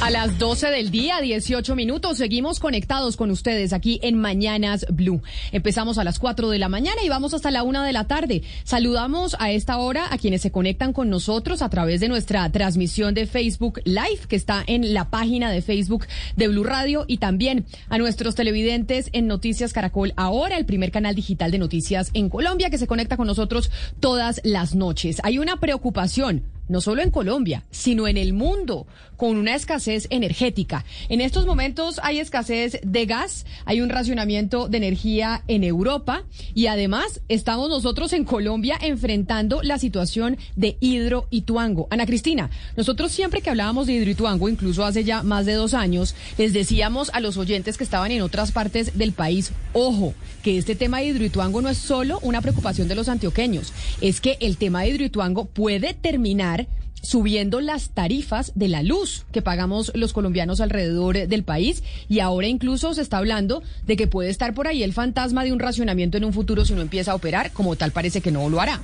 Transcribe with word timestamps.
A 0.00 0.08
las 0.08 0.38
12 0.38 0.68
del 0.68 0.90
día, 0.90 1.20
18 1.20 1.76
minutos, 1.76 2.16
seguimos 2.16 2.58
conectados 2.58 3.18
con 3.18 3.30
ustedes 3.30 3.74
aquí 3.74 4.00
en 4.02 4.18
Mañanas 4.18 4.86
Blue. 4.88 5.20
Empezamos 5.52 5.98
a 5.98 6.04
las 6.04 6.18
4 6.18 6.48
de 6.48 6.58
la 6.58 6.70
mañana 6.70 7.02
y 7.04 7.10
vamos 7.10 7.34
hasta 7.34 7.50
la 7.50 7.62
1 7.64 7.82
de 7.82 7.92
la 7.92 8.06
tarde. 8.06 8.42
Saludamos 8.64 9.36
a 9.38 9.50
esta 9.50 9.76
hora 9.76 10.06
a 10.10 10.16
quienes 10.16 10.40
se 10.40 10.50
conectan 10.50 10.94
con 10.94 11.10
nosotros 11.10 11.60
a 11.60 11.68
través 11.68 12.00
de 12.00 12.08
nuestra 12.08 12.50
transmisión 12.50 13.12
de 13.12 13.26
Facebook 13.26 13.82
Live, 13.84 14.20
que 14.26 14.36
está 14.36 14.64
en 14.66 14.94
la 14.94 15.10
página 15.10 15.50
de 15.50 15.60
Facebook 15.60 16.06
de 16.34 16.48
Blue 16.48 16.64
Radio, 16.64 17.04
y 17.06 17.18
también 17.18 17.66
a 17.90 17.98
nuestros 17.98 18.34
televidentes 18.34 19.10
en 19.12 19.26
Noticias 19.26 19.74
Caracol 19.74 20.14
Ahora, 20.16 20.56
el 20.56 20.64
primer 20.64 20.92
canal 20.92 21.14
digital 21.14 21.50
de 21.50 21.58
noticias 21.58 22.08
en 22.14 22.30
Colombia, 22.30 22.70
que 22.70 22.78
se 22.78 22.86
conecta 22.86 23.18
con 23.18 23.26
nosotros 23.26 23.70
todas 24.00 24.40
las 24.44 24.74
noches. 24.74 25.20
Hay 25.24 25.38
una 25.38 25.60
preocupación 25.60 26.42
no 26.70 26.80
solo 26.80 27.02
en 27.02 27.10
Colombia, 27.10 27.64
sino 27.70 28.08
en 28.08 28.16
el 28.16 28.32
mundo, 28.32 28.86
con 29.16 29.36
una 29.36 29.54
escasez 29.54 30.06
energética. 30.08 30.84
En 31.10 31.20
estos 31.20 31.44
momentos 31.44 32.00
hay 32.02 32.20
escasez 32.20 32.78
de 32.82 33.04
gas, 33.04 33.44
hay 33.66 33.82
un 33.82 33.90
racionamiento 33.90 34.68
de 34.68 34.78
energía 34.78 35.42
en 35.48 35.64
Europa 35.64 36.22
y 36.54 36.68
además 36.68 37.20
estamos 37.28 37.68
nosotros 37.68 38.14
en 38.14 38.24
Colombia 38.24 38.78
enfrentando 38.80 39.62
la 39.62 39.78
situación 39.78 40.38
de 40.56 40.78
Hidroituango. 40.80 41.88
Ana 41.90 42.06
Cristina, 42.06 42.50
nosotros 42.76 43.12
siempre 43.12 43.42
que 43.42 43.50
hablábamos 43.50 43.88
de 43.88 43.94
Hidroituango, 43.94 44.48
incluso 44.48 44.84
hace 44.84 45.04
ya 45.04 45.22
más 45.22 45.46
de 45.46 45.54
dos 45.54 45.74
años, 45.74 46.14
les 46.38 46.52
decíamos 46.52 47.10
a 47.12 47.20
los 47.20 47.36
oyentes 47.36 47.76
que 47.76 47.84
estaban 47.84 48.12
en 48.12 48.22
otras 48.22 48.52
partes 48.52 48.96
del 48.96 49.12
país, 49.12 49.52
ojo, 49.72 50.14
que 50.42 50.56
este 50.56 50.76
tema 50.76 51.00
de 51.00 51.06
Hidroituango 51.06 51.60
no 51.60 51.68
es 51.68 51.78
solo 51.78 52.20
una 52.22 52.40
preocupación 52.40 52.88
de 52.88 52.94
los 52.94 53.08
antioqueños, 53.08 53.72
es 54.00 54.20
que 54.20 54.38
el 54.40 54.56
tema 54.56 54.82
de 54.82 54.90
Hidroituango 54.90 55.46
puede 55.46 55.94
terminar 55.94 56.59
subiendo 57.02 57.60
las 57.60 57.90
tarifas 57.90 58.52
de 58.54 58.68
la 58.68 58.82
luz 58.82 59.24
que 59.32 59.42
pagamos 59.42 59.92
los 59.94 60.12
colombianos 60.12 60.60
alrededor 60.60 61.28
del 61.28 61.44
país 61.44 61.82
y 62.08 62.20
ahora 62.20 62.46
incluso 62.46 62.94
se 62.94 63.02
está 63.02 63.18
hablando 63.18 63.62
de 63.86 63.96
que 63.96 64.06
puede 64.06 64.30
estar 64.30 64.54
por 64.54 64.66
ahí 64.66 64.82
el 64.82 64.92
fantasma 64.92 65.44
de 65.44 65.52
un 65.52 65.58
racionamiento 65.58 66.16
en 66.16 66.24
un 66.24 66.32
futuro 66.32 66.64
si 66.64 66.74
no 66.74 66.82
empieza 66.82 67.12
a 67.12 67.14
operar, 67.14 67.52
como 67.52 67.76
tal 67.76 67.92
parece 67.92 68.20
que 68.20 68.30
no 68.30 68.48
lo 68.48 68.60
hará. 68.60 68.82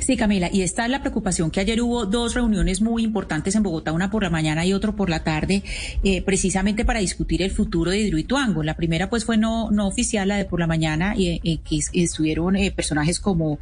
Sí, 0.00 0.16
Camila, 0.16 0.48
y 0.50 0.62
esta 0.62 0.84
es 0.84 0.90
la 0.90 1.00
preocupación 1.00 1.50
que 1.50 1.60
ayer 1.60 1.82
hubo 1.82 2.06
dos 2.06 2.34
reuniones 2.34 2.80
muy 2.80 3.04
importantes 3.04 3.54
en 3.56 3.62
Bogotá, 3.62 3.92
una 3.92 4.10
por 4.10 4.22
la 4.22 4.30
mañana 4.30 4.64
y 4.64 4.72
otra 4.72 4.92
por 4.92 5.10
la 5.10 5.22
tarde, 5.22 5.62
eh, 6.02 6.22
precisamente 6.22 6.84
para 6.84 7.00
discutir 7.00 7.42
el 7.42 7.50
futuro 7.50 7.90
de 7.90 8.00
Hidroituango. 8.00 8.62
La 8.62 8.74
primera 8.74 9.10
pues 9.10 9.24
fue 9.26 9.36
no, 9.36 9.70
no 9.70 9.86
oficial, 9.86 10.28
la 10.28 10.36
de 10.36 10.46
por 10.46 10.60
la 10.60 10.66
mañana, 10.66 11.14
y 11.16 11.40
eh, 11.44 11.58
que 11.62 11.80
estuvieron 11.92 12.56
eh, 12.56 12.70
personajes 12.70 13.20
como 13.20 13.58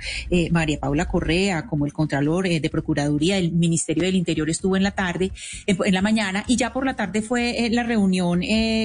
María 0.50 0.78
Paula 0.78 1.06
Correa, 1.06 1.66
como 1.66 1.86
el 1.86 1.92
Contralor 1.92 2.48
de 2.48 2.70
Procuraduría, 2.70 3.38
el 3.38 3.52
Ministerio 3.52 4.04
del 4.04 4.14
Interior 4.14 4.48
estuvo 4.50 4.76
en 4.76 4.82
la 4.82 4.92
tarde, 4.92 5.32
en 5.66 5.94
la 5.94 6.02
mañana, 6.02 6.44
y 6.46 6.56
ya 6.56 6.72
por 6.72 6.84
la 6.84 6.94
tarde 6.94 7.22
fue 7.22 7.68
la 7.70 7.82
reunión 7.82 8.42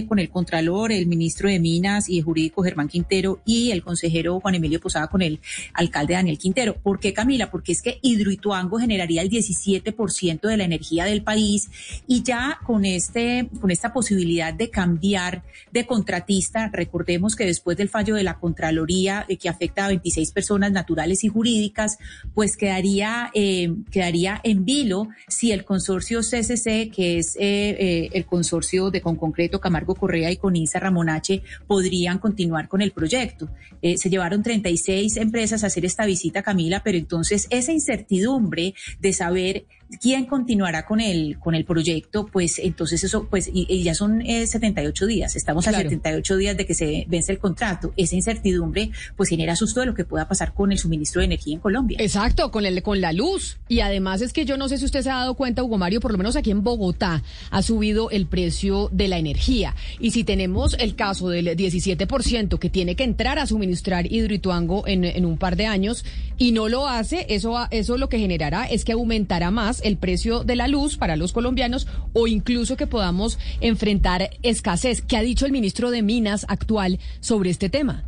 con 0.08 0.20
el 0.20 0.30
Contralor, 0.30 0.92
el 0.92 1.08
Ministro 1.08 1.50
de 1.50 1.60
Minas 1.60 2.10
y 2.10 2.22
Jurídico 2.22 2.64
Germán 2.64 2.88
Quintero 2.88 3.42
y 3.46 3.72
el 3.72 3.84
consejero 3.84 4.40
Juan 4.40 4.56
Emilio 4.56 4.80
Posada 4.80 5.08
con 5.08 5.22
el 5.22 5.40
alcalde 5.74 6.14
Daniel 6.14 6.38
Quintero. 6.38 6.76
¿Por 6.76 7.00
qué 7.00 7.14
Camila, 7.20 7.52
porque 7.52 7.74
es 7.74 7.82
que 7.82 8.00
Hidroituango 8.02 8.80
generaría 8.80 9.22
el 9.22 9.30
17% 9.30 10.40
de 10.40 10.56
la 10.56 10.64
energía 10.64 11.04
del 11.04 11.22
país 11.22 11.70
y 12.08 12.24
ya 12.24 12.60
con 12.66 12.86
este 12.86 13.50
con 13.60 13.72
esta 13.72 13.92
posibilidad 13.92 14.54
de 14.54 14.70
cambiar 14.70 15.44
de 15.74 15.86
contratista, 15.86 16.70
recordemos 16.72 17.36
que 17.36 17.46
después 17.46 17.76
del 17.76 17.90
fallo 17.90 18.16
de 18.16 18.24
la 18.24 18.40
Contraloría 18.40 19.26
eh, 19.28 19.36
que 19.36 19.50
afecta 19.50 19.84
a 19.84 19.90
26 19.90 20.32
personas 20.32 20.72
naturales 20.72 21.26
y 21.26 21.28
jurídicas, 21.28 21.98
pues 22.34 22.56
quedaría 22.56 23.32
eh, 23.34 23.76
quedaría 23.92 24.40
en 24.46 24.64
vilo 24.64 25.10
si 25.28 25.52
el 25.52 25.66
consorcio 25.66 26.22
CCC, 26.22 26.90
que 26.90 27.18
es 27.18 27.36
eh, 27.38 28.12
el 28.14 28.26
consorcio 28.26 28.92
de 28.92 29.02
Con 29.02 29.18
Concreto 29.18 29.60
Camargo 29.60 29.94
Correa 29.94 30.32
y 30.32 30.38
con 30.38 30.56
Insa 30.56 30.80
Ramonache, 30.80 31.44
podrían 31.68 32.18
continuar 32.20 32.70
con 32.70 32.82
el 32.82 32.92
proyecto. 32.92 33.50
se 33.82 34.10
llevaron 34.10 34.42
36 34.42 35.18
empresas 35.18 35.66
a 35.66 35.68
hacer 35.68 35.84
esta 35.84 36.06
visita, 36.06 36.44
Camila, 36.44 36.82
pero 36.82 36.98
entonces, 37.10 37.48
esa 37.50 37.72
incertidumbre 37.72 38.76
de 39.00 39.14
saber 39.14 39.66
quién 40.02 40.26
continuará 40.26 40.86
con 40.86 41.02
el, 41.02 41.40
con 41.40 41.56
el 41.56 41.66
proyecto, 41.66 42.28
pues 42.28 42.60
entonces 42.60 43.04
eso, 43.04 43.28
pues 43.30 43.50
y, 43.52 43.84
ya 43.84 43.96
son 43.96 44.22
78 44.22 45.06
eh, 45.06 45.08
días, 45.08 45.36
estamos 45.36 45.68
a 45.68 45.72
78 45.72 46.38
días 46.38 46.58
de 46.58 46.66
que 46.66 46.74
se 46.74 47.06
vence 47.08 47.32
el 47.32 47.40
contrato. 47.40 47.94
Esa 47.98 48.16
incertidumbre 48.16 48.92
pues 49.16 49.30
genera 49.30 49.56
susto 49.56 49.80
de 49.80 49.88
lo 49.88 49.96
que 49.96 50.06
pueda 50.06 50.28
pasar 50.28 50.54
con 50.54 50.72
el 50.72 50.78
suministro 50.78 51.22
de 51.22 51.26
energía 51.26 51.56
en 51.56 51.60
Colombia. 51.60 51.98
Exacto, 52.00 52.52
con, 52.52 52.66
el, 52.66 52.84
con 52.84 53.02
la 53.02 53.14
luz. 53.14 53.58
Y 53.68 53.80
además 53.80 54.22
es 54.22 54.34
que 54.34 54.46
yo 54.46 54.58
no 54.58 54.70
sé 54.70 54.78
si 54.78 54.86
usted 54.86 55.02
se 55.02 55.10
ha 55.10 55.16
dado 55.16 55.34
cuenta, 55.34 55.64
Hugo 55.64 55.78
Mario, 55.78 56.02
por 56.02 56.12
lo 56.12 56.18
menos 56.18 56.36
aquí 56.36 56.52
en 56.52 56.64
Bogotá 56.64 57.24
ha 57.50 57.62
subido 57.62 58.10
el 58.12 58.28
precio 58.28 58.90
de 58.92 59.08
la 59.08 59.18
energía. 59.18 59.76
Y 60.00 60.12
si 60.12 60.24
tenemos 60.24 60.76
el 60.80 60.96
caso 60.96 61.30
del 61.30 61.58
17% 61.58 62.60
que 62.60 62.70
tiene 62.70 62.96
que 62.96 63.04
entrar 63.04 63.40
a 63.40 63.48
suministrar 63.48 64.12
Hidroituango 64.12 64.88
en, 64.88 65.04
en 65.04 65.26
un 65.26 65.38
par 65.38 65.56
de 65.56 65.66
años 65.66 66.06
y 66.38 66.52
no 66.52 66.70
lo 66.70 66.88
hace, 66.88 67.26
eso, 67.30 67.58
eso 67.72 67.98
lo 67.98 68.10
que 68.10 68.20
generará 68.20 68.66
es 68.66 68.86
que 68.86 68.92
aumentará 68.94 69.52
más 69.52 69.79
el 69.84 69.98
precio 69.98 70.44
de 70.44 70.56
la 70.56 70.68
luz 70.68 70.98
para 70.98 71.16
los 71.16 71.34
colombianos 71.34 71.88
o 72.14 72.28
incluso 72.28 72.78
que 72.78 72.88
podamos 72.88 73.40
enfrentar 73.62 74.30
escasez. 74.42 75.02
¿Qué 75.02 75.18
ha 75.18 75.22
dicho 75.22 75.46
el 75.46 75.52
ministro 75.52 75.92
de 75.92 76.02
Minas 76.02 76.46
actual 76.50 77.00
sobre 77.20 77.50
este 77.50 77.70
tema? 77.70 78.06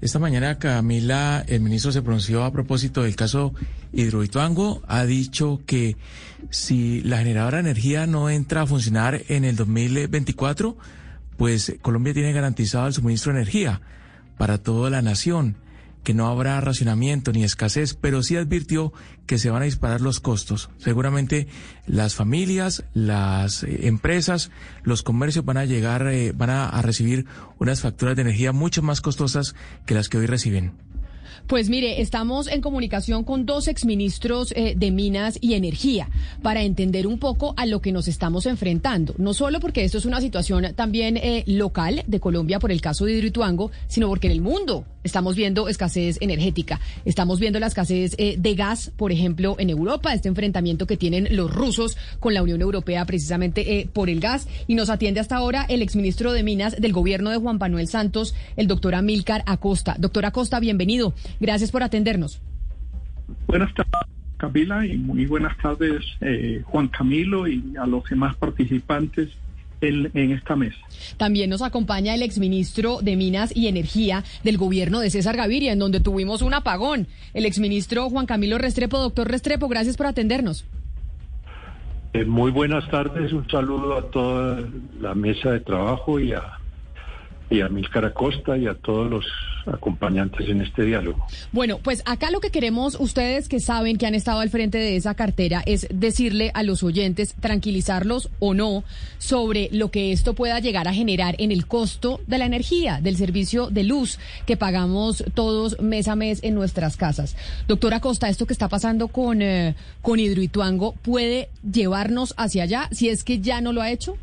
Esta 0.00 0.18
mañana, 0.18 0.58
Camila, 0.58 1.44
el 1.46 1.60
ministro 1.60 1.92
se 1.92 2.02
pronunció 2.02 2.42
a 2.42 2.52
propósito 2.52 3.04
del 3.04 3.14
caso 3.14 3.54
Hidroituango. 3.92 4.82
Ha 4.88 5.04
dicho 5.04 5.60
que 5.64 5.96
si 6.50 7.02
la 7.02 7.18
generadora 7.18 7.58
de 7.58 7.70
energía 7.70 8.08
no 8.08 8.28
entra 8.28 8.62
a 8.62 8.66
funcionar 8.66 9.22
en 9.28 9.44
el 9.44 9.54
2024, 9.54 10.76
pues 11.36 11.76
Colombia 11.82 12.14
tiene 12.14 12.32
garantizado 12.32 12.88
el 12.88 12.94
suministro 12.94 13.32
de 13.32 13.38
energía 13.38 13.80
para 14.38 14.58
toda 14.58 14.90
la 14.90 15.02
nación 15.02 15.56
que 16.02 16.14
no 16.14 16.26
habrá 16.26 16.60
racionamiento 16.60 17.32
ni 17.32 17.44
escasez, 17.44 17.94
pero 17.94 18.22
sí 18.22 18.36
advirtió 18.36 18.92
que 19.26 19.38
se 19.38 19.50
van 19.50 19.62
a 19.62 19.66
disparar 19.66 20.00
los 20.00 20.20
costos. 20.20 20.70
Seguramente 20.78 21.46
las 21.86 22.14
familias, 22.14 22.84
las 22.94 23.64
eh, 23.64 23.86
empresas, 23.86 24.50
los 24.82 25.02
comercios 25.02 25.44
van 25.44 25.56
a 25.56 25.64
llegar, 25.64 26.06
eh, 26.08 26.32
van 26.32 26.50
a 26.50 26.82
recibir 26.82 27.26
unas 27.58 27.80
facturas 27.80 28.16
de 28.16 28.22
energía 28.22 28.52
mucho 28.52 28.82
más 28.82 29.00
costosas 29.00 29.54
que 29.86 29.94
las 29.94 30.08
que 30.08 30.18
hoy 30.18 30.26
reciben. 30.26 30.72
Pues 31.46 31.68
mire, 31.68 32.00
estamos 32.00 32.46
en 32.46 32.60
comunicación 32.60 33.24
con 33.24 33.46
dos 33.46 33.68
exministros 33.68 34.52
eh, 34.52 34.74
de 34.76 34.90
Minas 34.90 35.38
y 35.40 35.54
Energía 35.54 36.08
para 36.40 36.62
entender 36.62 37.06
un 37.06 37.18
poco 37.18 37.54
a 37.56 37.66
lo 37.66 37.80
que 37.80 37.92
nos 37.92 38.08
estamos 38.08 38.46
enfrentando. 38.46 39.14
No 39.18 39.34
solo 39.34 39.60
porque 39.60 39.84
esto 39.84 39.98
es 39.98 40.06
una 40.06 40.20
situación 40.20 40.74
también 40.74 41.16
eh, 41.16 41.44
local 41.46 42.04
de 42.06 42.20
Colombia 42.20 42.58
por 42.58 42.72
el 42.72 42.80
caso 42.80 43.04
de 43.04 43.14
Hidroituango, 43.14 43.70
sino 43.88 44.08
porque 44.08 44.28
en 44.28 44.32
el 44.32 44.40
mundo 44.40 44.84
estamos 45.04 45.36
viendo 45.36 45.68
escasez 45.68 46.18
energética. 46.20 46.80
Estamos 47.04 47.40
viendo 47.40 47.58
la 47.58 47.66
escasez 47.66 48.14
eh, 48.18 48.36
de 48.38 48.54
gas, 48.54 48.92
por 48.96 49.12
ejemplo, 49.12 49.56
en 49.58 49.70
Europa, 49.70 50.14
este 50.14 50.28
enfrentamiento 50.28 50.86
que 50.86 50.96
tienen 50.96 51.28
los 51.36 51.52
rusos 51.52 51.96
con 52.20 52.34
la 52.34 52.42
Unión 52.42 52.60
Europea 52.60 53.04
precisamente 53.04 53.88
por 53.92 54.10
el 54.10 54.20
gas. 54.20 54.48
Y 54.66 54.74
nos 54.74 54.90
atiende 54.90 55.20
hasta 55.20 55.36
ahora 55.36 55.64
el 55.68 55.82
exministro 55.82 56.32
de 56.32 56.42
Minas 56.42 56.80
del 56.80 56.92
gobierno 56.92 57.30
de 57.30 57.38
Juan 57.38 57.58
Manuel 57.58 57.88
Santos, 57.88 58.34
el 58.56 58.66
doctor 58.66 58.94
Amílcar 58.94 59.42
Acosta. 59.46 59.96
Doctor 59.98 60.26
Acosta, 60.26 60.60
bienvenido. 60.60 61.14
Gracias 61.40 61.70
por 61.70 61.82
atendernos. 61.82 62.40
Buenas 63.46 63.72
tardes, 63.74 63.92
Camila, 64.36 64.84
y 64.86 64.96
muy 64.96 65.26
buenas 65.26 65.56
tardes, 65.58 66.04
eh, 66.20 66.62
Juan 66.64 66.88
Camilo, 66.88 67.46
y 67.46 67.74
a 67.80 67.86
los 67.86 68.04
demás 68.08 68.36
participantes 68.36 69.30
en, 69.82 70.10
en 70.14 70.32
esta 70.32 70.56
mesa. 70.56 70.78
También 71.16 71.50
nos 71.50 71.62
acompaña 71.62 72.14
el 72.14 72.22
exministro 72.22 73.00
de 73.02 73.16
Minas 73.16 73.54
y 73.54 73.66
Energía 73.66 74.24
del 74.44 74.56
gobierno 74.56 75.00
de 75.00 75.10
César 75.10 75.36
Gaviria, 75.36 75.72
en 75.72 75.78
donde 75.78 76.00
tuvimos 76.00 76.42
un 76.42 76.54
apagón. 76.54 77.06
El 77.34 77.44
exministro 77.44 78.08
Juan 78.08 78.26
Camilo 78.26 78.58
Restrepo. 78.58 78.98
Doctor 78.98 79.28
Restrepo, 79.28 79.68
gracias 79.68 79.96
por 79.96 80.06
atendernos. 80.06 80.64
Eh, 82.14 82.24
muy 82.24 82.50
buenas 82.50 82.88
tardes, 82.90 83.32
un 83.32 83.48
saludo 83.48 83.96
a 83.96 84.10
toda 84.10 84.60
la 85.00 85.14
mesa 85.14 85.50
de 85.50 85.60
trabajo 85.60 86.20
y 86.20 86.32
a 86.32 86.58
y 87.52 87.60
a 87.60 87.68
Milcar 87.68 88.06
Acosta 88.06 88.56
y 88.56 88.66
a 88.66 88.74
todos 88.74 89.10
los 89.10 89.26
acompañantes 89.66 90.48
en 90.48 90.60
este 90.60 90.84
diálogo. 90.84 91.24
Bueno, 91.52 91.78
pues 91.78 92.02
acá 92.06 92.30
lo 92.30 92.40
que 92.40 92.50
queremos 92.50 92.96
ustedes 92.98 93.48
que 93.48 93.60
saben 93.60 93.96
que 93.96 94.06
han 94.06 94.14
estado 94.14 94.40
al 94.40 94.50
frente 94.50 94.78
de 94.78 94.96
esa 94.96 95.14
cartera 95.14 95.62
es 95.66 95.86
decirle 95.92 96.50
a 96.54 96.62
los 96.62 96.82
oyentes, 96.82 97.34
tranquilizarlos 97.40 98.30
o 98.38 98.54
no, 98.54 98.84
sobre 99.18 99.68
lo 99.72 99.90
que 99.90 100.12
esto 100.12 100.34
pueda 100.34 100.58
llegar 100.60 100.88
a 100.88 100.94
generar 100.94 101.36
en 101.38 101.52
el 101.52 101.66
costo 101.66 102.20
de 102.26 102.38
la 102.38 102.46
energía, 102.46 103.00
del 103.00 103.16
servicio 103.16 103.68
de 103.70 103.84
luz 103.84 104.18
que 104.46 104.56
pagamos 104.56 105.22
todos 105.34 105.80
mes 105.80 106.08
a 106.08 106.16
mes 106.16 106.40
en 106.42 106.54
nuestras 106.54 106.96
casas. 106.96 107.36
Doctora 107.68 107.98
Acosta, 107.98 108.28
esto 108.28 108.46
que 108.46 108.52
está 108.52 108.68
pasando 108.68 109.08
con, 109.08 109.42
eh, 109.42 109.74
con 110.00 110.18
Hidroituango 110.18 110.94
puede 111.02 111.50
llevarnos 111.70 112.34
hacia 112.36 112.64
allá 112.64 112.88
si 112.90 113.08
es 113.08 113.24
que 113.24 113.40
ya 113.40 113.60
no 113.60 113.72
lo 113.72 113.82
ha 113.82 113.90
hecho? 113.90 114.16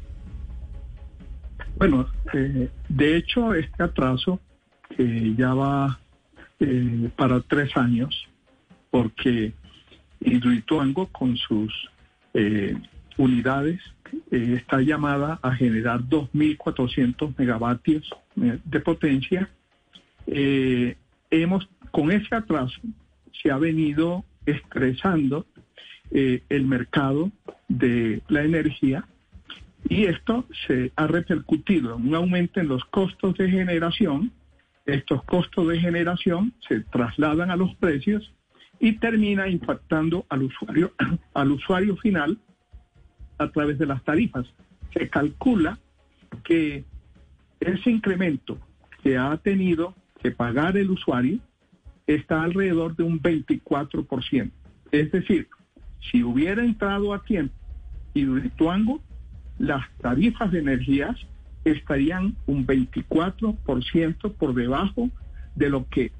Bueno, 1.80 2.10
eh, 2.34 2.70
de 2.90 3.16
hecho, 3.16 3.54
este 3.54 3.84
atraso 3.84 4.42
que 4.98 5.34
ya 5.36 5.54
va 5.54 5.98
eh, 6.60 7.10
para 7.16 7.40
tres 7.40 7.76
años, 7.78 8.28
porque 8.92 9.54
Hidroituango 10.20 11.08
con 11.08 11.38
sus 11.38 11.74
eh, 12.34 12.76
unidades 13.18 13.80
está 14.30 14.82
llamada 14.82 15.40
a 15.42 15.56
generar 15.56 16.02
2.400 16.02 17.34
megavatios 17.38 18.10
de 18.36 18.80
potencia. 18.82 19.50
hemos, 20.26 21.70
con 21.92 22.12
ese 22.12 22.36
atraso 22.36 22.82
se 23.42 23.52
ha 23.52 23.58
venido 23.58 24.26
estresando 24.46 25.46
el 26.12 26.66
mercado 26.66 27.32
de 27.68 28.22
la 28.30 28.44
energía 28.44 29.06
y 29.88 30.06
esto 30.06 30.46
se 30.68 30.92
ha 30.96 31.08
repercutido 31.08 31.96
en 31.96 32.08
un 32.08 32.16
aumento 32.16 32.60
en 32.60 32.68
los 32.68 32.84
costos 32.86 33.36
de 33.38 33.50
generación. 33.50 34.32
Estos 34.86 35.24
costos 35.24 35.68
de 35.68 35.80
generación 35.80 36.54
se 36.68 36.82
trasladan 36.82 37.52
a 37.52 37.56
los 37.56 37.76
precios 37.76 38.34
y 38.80 38.94
termina 38.94 39.48
impactando 39.48 40.26
al 40.30 40.44
usuario, 40.44 40.94
al 41.34 41.52
usuario 41.52 41.96
final 41.98 42.38
a 43.38 43.50
través 43.50 43.78
de 43.78 43.86
las 43.86 44.04
tarifas. 44.04 44.46
Se 44.94 45.10
calcula 45.10 45.80
que 46.44 46.84
ese 47.60 47.92
incremento 47.92 48.58
que 49.04 49.18
ha 49.18 49.36
tenido 49.38 49.96
que 50.22 50.32
pagar 50.32 50.78
el 50.78 50.90
usuario 50.90 51.40
está 52.08 52.44
alrededor 52.44 52.96
de 52.96 53.04
un 53.04 53.22
24%. 53.22 54.52
Es 54.92 55.12
decir, 55.12 55.48
si 56.12 56.24
hubiera 56.24 56.64
entrado 56.64 57.14
a 57.14 57.24
tiempo 57.24 57.54
y 58.14 58.22
Hidroituango 58.22 59.02
las 59.60 59.86
tarifas 60.02 60.52
de 60.52 60.60
energías 60.60 61.16
estarían 61.66 62.36
un 62.48 62.66
24% 62.66 64.34
por 64.34 64.56
debajo 64.56 65.10
de 65.56 65.70
lo 65.70 65.88
que 65.90 66.12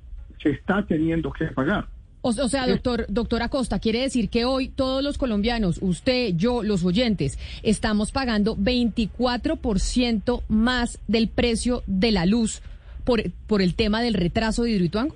se 0.42 0.52
está 0.52 0.86
teniendo 0.86 1.32
que 1.32 1.46
pagar. 1.48 1.88
O, 2.22 2.34
sea, 2.34 2.68
doctor, 2.68 3.06
doctor 3.08 3.42
Acosta, 3.42 3.80
quiere 3.80 4.02
decir 4.02 4.30
que 4.30 4.44
hoy 4.44 4.68
todos 4.68 5.02
los 5.02 5.18
colombianos, 5.18 5.80
usted, 5.82 6.36
yo, 6.36 6.64
los 6.64 6.84
oyentes, 6.84 7.40
estamos 7.64 8.12
pagando 8.12 8.58
24% 8.58 10.44
más 10.50 11.00
del 11.08 11.30
precio 11.30 11.82
de 11.88 12.12
la 12.12 12.26
luz 12.26 12.62
por, 13.06 13.24
por 13.48 13.62
el 13.62 13.74
tema 13.74 14.02
del 14.02 14.16
retraso 14.16 14.64
de 14.64 14.72
Hidroituango. 14.72 15.16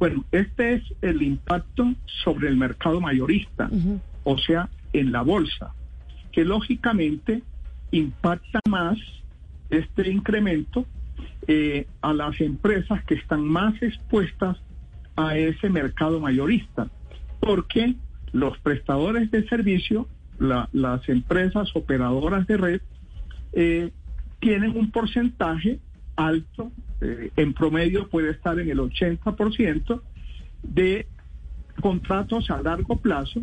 Bueno, 0.00 0.24
este 0.32 0.74
es 0.74 0.82
el 1.02 1.22
impacto 1.22 1.94
sobre 2.24 2.48
el 2.48 2.56
mercado 2.56 3.00
mayorista, 3.00 3.70
o 4.24 4.38
sea, 4.38 4.68
en 4.92 5.12
la 5.12 5.22
bolsa 5.22 5.72
que 6.38 6.44
lógicamente 6.44 7.42
impacta 7.90 8.60
más 8.68 8.96
este 9.70 10.08
incremento 10.08 10.86
eh, 11.48 11.88
a 12.00 12.12
las 12.12 12.40
empresas 12.40 13.02
que 13.06 13.14
están 13.14 13.44
más 13.44 13.74
expuestas 13.82 14.56
a 15.16 15.36
ese 15.36 15.68
mercado 15.68 16.20
mayorista, 16.20 16.86
porque 17.40 17.96
los 18.30 18.56
prestadores 18.58 19.32
de 19.32 19.48
servicio, 19.48 20.06
las 20.38 21.08
empresas 21.08 21.74
operadoras 21.74 22.46
de 22.46 22.56
red, 22.56 22.80
eh, 23.52 23.90
tienen 24.38 24.76
un 24.76 24.92
porcentaje 24.92 25.80
alto, 26.14 26.70
eh, 27.00 27.32
en 27.34 27.52
promedio 27.52 28.08
puede 28.08 28.30
estar 28.30 28.60
en 28.60 28.70
el 28.70 28.78
80% 28.78 30.02
de 30.62 31.08
contratos 31.80 32.48
a 32.48 32.62
largo 32.62 32.96
plazo 32.96 33.40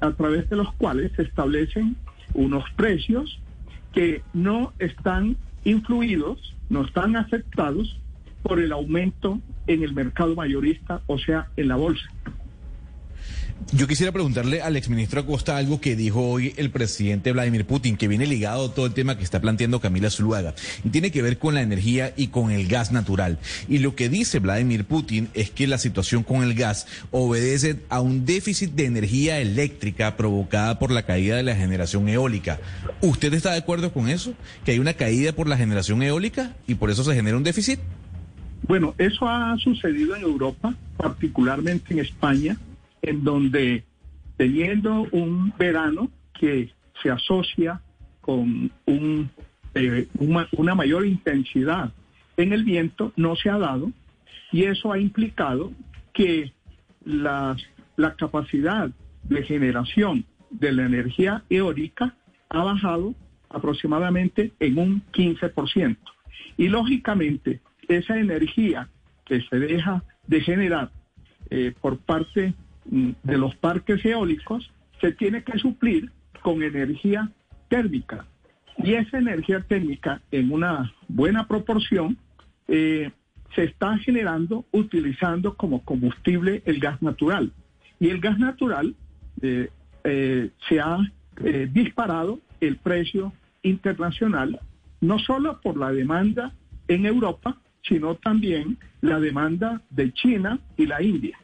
a 0.00 0.10
través 0.10 0.50
de 0.50 0.56
los 0.56 0.72
cuales 0.72 1.12
se 1.14 1.22
establecen 1.22 1.94
unos 2.34 2.64
precios 2.76 3.40
que 3.92 4.22
no 4.32 4.72
están 4.78 5.36
influidos, 5.64 6.54
no 6.68 6.84
están 6.84 7.16
afectados 7.16 7.98
por 8.42 8.60
el 8.60 8.72
aumento 8.72 9.40
en 9.66 9.82
el 9.82 9.92
mercado 9.94 10.34
mayorista, 10.34 11.02
o 11.06 11.18
sea, 11.18 11.48
en 11.56 11.68
la 11.68 11.76
bolsa. 11.76 12.08
Yo 13.70 13.86
quisiera 13.86 14.12
preguntarle 14.12 14.60
al 14.60 14.76
exministro 14.76 15.20
Acosta 15.20 15.56
algo 15.56 15.80
que 15.80 15.96
dijo 15.96 16.28
hoy 16.28 16.52
el 16.56 16.70
presidente 16.70 17.32
Vladimir 17.32 17.64
Putin, 17.64 17.96
que 17.96 18.08
viene 18.08 18.26
ligado 18.26 18.66
a 18.66 18.74
todo 18.74 18.86
el 18.86 18.92
tema 18.92 19.16
que 19.16 19.24
está 19.24 19.40
planteando 19.40 19.80
Camila 19.80 20.10
Zuluaga, 20.10 20.54
y 20.84 20.90
tiene 20.90 21.10
que 21.10 21.22
ver 21.22 21.38
con 21.38 21.54
la 21.54 21.62
energía 21.62 22.12
y 22.16 22.28
con 22.28 22.50
el 22.50 22.66
gas 22.66 22.92
natural. 22.92 23.38
Y 23.68 23.78
lo 23.78 23.94
que 23.94 24.08
dice 24.08 24.40
Vladimir 24.40 24.84
Putin 24.84 25.28
es 25.34 25.50
que 25.50 25.66
la 25.66 25.78
situación 25.78 26.22
con 26.22 26.42
el 26.42 26.54
gas 26.54 26.86
obedece 27.10 27.80
a 27.88 28.00
un 28.00 28.26
déficit 28.26 28.72
de 28.72 28.86
energía 28.86 29.38
eléctrica 29.38 30.16
provocada 30.16 30.78
por 30.78 30.90
la 30.90 31.04
caída 31.04 31.36
de 31.36 31.42
la 31.42 31.54
generación 31.54 32.08
eólica. 32.08 32.60
¿Usted 33.00 33.32
está 33.32 33.52
de 33.52 33.58
acuerdo 33.58 33.92
con 33.92 34.08
eso? 34.08 34.34
¿Que 34.64 34.72
hay 34.72 34.78
una 34.80 34.94
caída 34.94 35.32
por 35.32 35.48
la 35.48 35.56
generación 35.56 36.02
eólica 36.02 36.54
y 36.66 36.74
por 36.74 36.90
eso 36.90 37.04
se 37.04 37.14
genera 37.14 37.36
un 37.36 37.44
déficit? 37.44 37.80
Bueno, 38.66 38.94
eso 38.98 39.28
ha 39.28 39.56
sucedido 39.58 40.14
en 40.14 40.22
Europa, 40.22 40.74
particularmente 40.96 41.94
en 41.94 42.00
España 42.00 42.56
en 43.02 43.24
donde 43.24 43.84
teniendo 44.36 45.06
un 45.10 45.52
verano 45.58 46.10
que 46.38 46.70
se 47.02 47.10
asocia 47.10 47.80
con 48.20 48.70
un, 48.86 49.30
eh, 49.74 50.08
una, 50.18 50.74
mayor 50.74 51.06
intensidad 51.06 51.92
en 52.36 52.52
el 52.52 52.64
viento, 52.64 53.12
no 53.16 53.36
se 53.36 53.50
ha 53.50 53.58
dado 53.58 53.92
y 54.52 54.64
eso 54.64 54.92
ha 54.92 54.98
implicado 54.98 55.72
que 56.12 56.52
la, 57.04 57.56
la 57.96 58.14
capacidad 58.14 58.90
de 59.24 59.42
generación 59.42 60.24
de 60.50 60.72
la 60.72 60.86
energía 60.86 61.42
eólica 61.50 62.14
ha 62.48 62.62
bajado 62.62 63.14
aproximadamente 63.48 64.52
en 64.60 64.78
un 64.78 65.02
15%. 65.12 65.96
Y 66.56 66.68
lógicamente, 66.68 67.60
esa 67.88 68.18
energía 68.18 68.88
que 69.24 69.40
se 69.42 69.58
deja 69.58 70.02
de 70.26 70.40
generar 70.40 70.90
eh, 71.50 71.72
por 71.80 71.98
parte 71.98 72.54
de 72.84 73.38
los 73.38 73.54
parques 73.56 74.04
eólicos 74.04 74.70
se 75.00 75.12
tiene 75.12 75.42
que 75.42 75.58
suplir 75.58 76.10
con 76.42 76.62
energía 76.62 77.30
térmica. 77.68 78.26
Y 78.78 78.94
esa 78.94 79.18
energía 79.18 79.60
térmica, 79.60 80.22
en 80.30 80.52
una 80.52 80.92
buena 81.08 81.46
proporción, 81.46 82.16
eh, 82.68 83.10
se 83.54 83.64
está 83.64 83.98
generando 83.98 84.64
utilizando 84.72 85.56
como 85.56 85.84
combustible 85.84 86.62
el 86.64 86.80
gas 86.80 87.00
natural. 87.02 87.52
Y 88.00 88.08
el 88.08 88.20
gas 88.20 88.38
natural 88.38 88.94
eh, 89.42 89.68
eh, 90.04 90.50
se 90.68 90.80
ha 90.80 90.98
disparado 91.70 92.40
el 92.60 92.76
precio 92.76 93.32
internacional, 93.62 94.60
no 95.00 95.18
solo 95.18 95.60
por 95.62 95.78
la 95.78 95.90
demanda 95.90 96.52
en 96.88 97.06
Europa, 97.06 97.56
sino 97.82 98.16
también 98.16 98.78
la 99.00 99.18
demanda 99.18 99.80
de 99.90 100.12
China 100.12 100.58
y 100.76 100.86
la 100.86 101.02
India. 101.02 101.38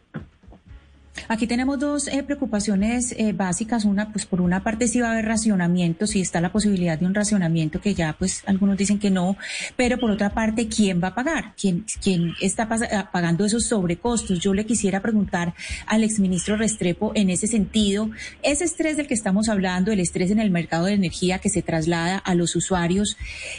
Aquí 1.28 1.46
tenemos 1.46 1.78
dos 1.78 2.08
eh, 2.08 2.22
preocupaciones 2.22 3.12
eh, 3.12 3.32
básicas. 3.34 3.84
Una, 3.84 4.10
pues 4.12 4.24
por 4.24 4.40
una 4.40 4.64
parte 4.64 4.88
si 4.88 5.00
va 5.00 5.08
a 5.08 5.12
haber 5.12 5.26
racionamiento, 5.26 6.06
si 6.06 6.22
está 6.22 6.40
la 6.40 6.50
posibilidad 6.50 6.98
de 6.98 7.04
un 7.04 7.14
racionamiento 7.14 7.80
que 7.80 7.94
ya 7.94 8.14
pues 8.18 8.42
algunos 8.46 8.78
dicen 8.78 8.98
que 8.98 9.10
no, 9.10 9.36
pero 9.76 9.98
por 9.98 10.10
otra 10.10 10.30
parte, 10.30 10.68
¿quién 10.68 11.02
va 11.02 11.08
a 11.08 11.14
pagar? 11.14 11.52
¿Quién, 11.60 11.84
quién 12.02 12.32
está 12.40 12.66
ah, 12.92 13.10
pagando 13.12 13.44
esos 13.44 13.66
sobrecostos? 13.66 14.40
Yo 14.40 14.54
le 14.54 14.64
quisiera 14.64 15.00
preguntar 15.00 15.54
al 15.86 16.02
exministro 16.02 16.56
Restrepo 16.56 17.12
en 17.14 17.28
ese 17.28 17.46
sentido, 17.46 18.10
ese 18.42 18.64
estrés 18.64 18.96
del 18.96 19.06
que 19.06 19.14
estamos 19.14 19.50
hablando, 19.50 19.92
el 19.92 20.00
estrés 20.00 20.30
en 20.30 20.40
el 20.40 20.50
mercado 20.50 20.86
de 20.86 20.94
energía 20.94 21.38
que 21.40 21.50
se 21.50 21.60
traslada 21.60 22.16
a 22.16 22.34
los 22.34 22.56
usuarios, 22.56 23.18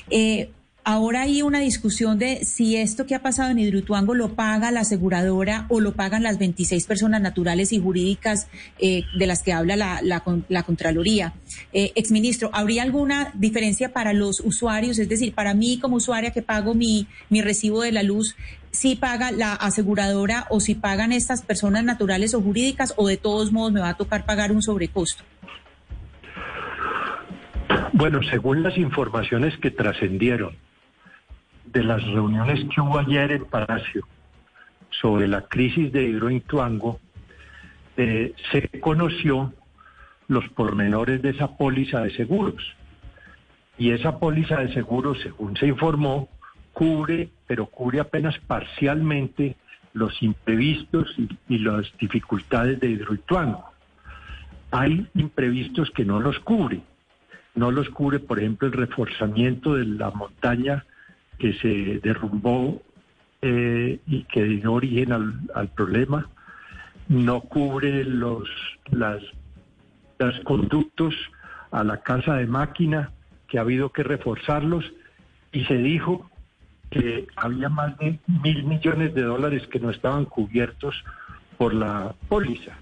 eh, 0.10 0.50
Ahora 0.84 1.24
hay 1.24 1.42
una 1.42 1.60
discusión 1.60 2.18
de 2.18 2.46
si 2.46 2.78
esto 2.78 3.06
que 3.06 3.14
ha 3.14 3.22
pasado 3.22 3.52
en 3.52 3.60
Hidroituango 3.60 4.16
lo 4.16 4.34
paga 4.34 4.72
la 4.72 4.80
aseguradora 4.80 5.66
o 5.70 5.82
lo 5.82 5.94
pagan 5.94 6.24
las 6.24 6.40
26 6.40 6.86
personas 6.88 7.22
naturales 7.22 7.74
y 7.74 7.80
jurídicas 7.80 8.48
eh, 8.80 9.04
de 9.18 9.28
las 9.28 9.44
que 9.44 9.54
habla 9.54 9.76
la, 9.76 10.02
la, 10.02 10.64
Contraloría. 10.64 11.34
Eh, 11.74 11.92
exministro, 11.96 12.50
¿habría 12.54 12.84
alguna 12.84 13.32
diferencia 13.36 13.92
para 13.92 14.14
los 14.14 14.40
usuarios? 14.40 15.00
Es 15.00 15.10
decir, 15.10 15.34
para 15.34 15.54
mí 15.54 15.80
como 15.80 15.98
usuaria 15.98 16.32
que 16.32 16.42
pago 16.42 16.74
mi, 16.74 17.08
mi 17.30 17.42
recibo 17.42 17.82
de 17.82 17.92
la 17.92 18.04
luz, 18.04 18.36
si 18.72 18.96
paga 18.96 19.32
la 19.32 19.54
aseguradora 19.54 20.48
o 20.50 20.60
si 20.60 20.76
pagan 20.76 21.12
estas 21.12 21.42
personas 21.42 21.84
naturales 21.84 22.34
o 22.34 22.42
jurídicas 22.42 22.94
o 22.98 23.08
de 23.08 23.18
todos 23.18 23.52
modos 23.52 23.74
me 23.74 23.82
va 23.82 23.90
a 23.90 23.98
tocar 23.98 24.26
pagar 24.26 24.52
un 24.52 24.62
sobrecosto? 24.62 25.24
Bueno, 27.94 28.22
según 28.24 28.64
las 28.64 28.78
informaciones 28.78 29.58
que 29.58 29.72
trascendieron 29.72 30.56
de 31.72 31.84
las 31.84 32.04
reuniones 32.04 32.66
que 32.74 32.82
hubo 32.82 32.98
ayer 32.98 33.32
en 33.32 33.46
Palacio 33.46 34.08
sobre 34.90 35.28
la 35.28 35.42
crisis 35.42 35.92
de 35.92 36.04
Hidroituango, 36.04 37.00
eh, 37.96 38.34
se 38.52 38.80
conoció 38.80 39.54
los 40.28 40.48
pormenores 40.50 41.22
de 41.22 41.30
esa 41.30 41.58
póliza 41.58 42.02
de 42.02 42.12
seguros. 42.12 42.64
Y 43.78 43.92
esa 43.92 44.20
póliza 44.20 44.58
de 44.58 44.74
seguros, 44.74 45.20
según 45.22 45.56
se 45.58 45.68
informó, 45.68 46.28
cubre, 46.74 47.30
pero 47.48 47.68
cubre 47.68 48.00
apenas 48.00 48.38
parcialmente 48.40 49.56
los 49.94 50.22
imprevistos 50.22 51.14
y, 51.18 51.30
y 51.48 51.60
las 51.60 51.86
dificultades 52.00 52.80
de 52.80 52.90
Hidroituango. 52.90 53.66
Hay 54.72 55.08
imprevistos 55.16 55.90
que 55.92 56.06
no 56.06 56.20
los 56.20 56.40
cubre. 56.40 56.82
No 57.56 57.72
los 57.72 57.90
cubre, 57.90 58.20
por 58.20 58.40
ejemplo, 58.40 58.68
el 58.68 58.74
reforzamiento 58.74 59.76
de 59.76 59.86
la 59.86 60.12
montaña 60.12 60.86
que 61.40 61.54
se 61.54 62.00
derrumbó 62.04 62.82
eh, 63.42 64.00
y 64.06 64.24
que 64.26 64.44
dio 64.44 64.74
origen 64.74 65.14
al, 65.14 65.70
problema, 65.70 66.30
no 67.08 67.42
cubre 67.42 68.04
los 68.04 68.50
las, 68.92 69.24
los 70.20 70.40
conductos 70.42 71.16
a 71.72 71.84
la 71.84 72.02
casa 72.02 72.36
de 72.36 72.48
máquina, 72.48 73.12
que 73.48 73.58
ha 73.58 73.62
habido 73.62 73.92
que 73.92 74.04
reforzarlos, 74.04 74.92
y 75.52 75.64
se 75.66 75.78
dijo 75.78 76.30
que 76.90 77.28
había 77.36 77.70
más 77.70 77.98
de 77.98 78.20
mil 78.28 78.64
millones 78.64 79.14
de 79.14 79.22
dólares 79.22 79.68
que 79.68 79.80
no 79.80 79.90
estaban 79.90 80.26
cubiertos 80.26 81.04
por 81.58 81.74
la 81.74 82.14
póliza. 82.28 82.78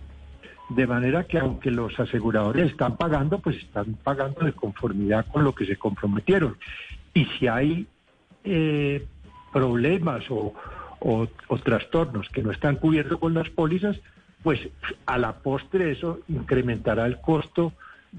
De 0.70 0.88
manera 0.88 1.26
que 1.26 1.40
aunque 1.40 1.72
los 1.72 1.98
aseguradores 2.00 2.72
están 2.72 2.98
pagando, 2.98 3.40
pues 3.40 3.58
están 3.58 3.94
pagando 4.04 4.44
de 4.44 4.54
conformidad 4.54 5.26
con 5.28 5.44
lo 5.44 5.54
que 5.54 5.66
se 5.66 5.78
comprometieron. 5.78 6.58
Y 7.14 7.26
si 7.26 7.48
hay 7.48 7.88
eh, 8.48 9.06
problemas 9.51 10.24
o, 10.30 10.54
o, 11.00 11.27
trastornos 11.63 12.30
que 12.30 12.44
no 12.44 12.51
están 12.51 12.77
cubiertos 12.77 13.20
con 13.20 13.34
las 13.34 13.50
pólizas, 13.50 14.00
pues 14.44 14.60
a 15.06 15.18
la 15.18 15.34
postre 15.34 15.92
eso 15.92 16.20
incrementará 16.27 17.06
el 17.06 17.20
costo 17.20 17.74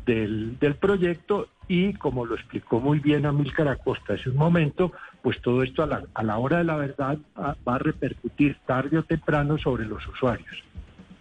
del, 0.04 0.58
del 0.58 0.74
proyecto 0.74 1.48
y 1.68 1.94
como 1.94 2.26
lo 2.26 2.34
explicó 2.34 2.80
muy 2.80 2.98
bien 2.98 3.26
Amílcar 3.26 3.68
Acosta 3.68 4.14
hace 4.14 4.30
un 4.30 4.36
momento, 4.36 4.92
pues 5.22 5.40
todo 5.40 5.62
esto 5.62 5.82
a 5.82 5.86
la, 5.86 6.02
a 6.14 6.22
la 6.22 6.38
hora 6.38 6.58
de 6.58 6.64
la 6.64 6.76
verdad 6.76 7.18
va 7.36 7.74
a 7.74 7.78
repercutir 7.78 8.56
tarde 8.66 8.98
o 8.98 9.02
temprano 9.02 9.58
sobre 9.58 9.84
los 9.84 10.06
usuarios. 10.06 10.64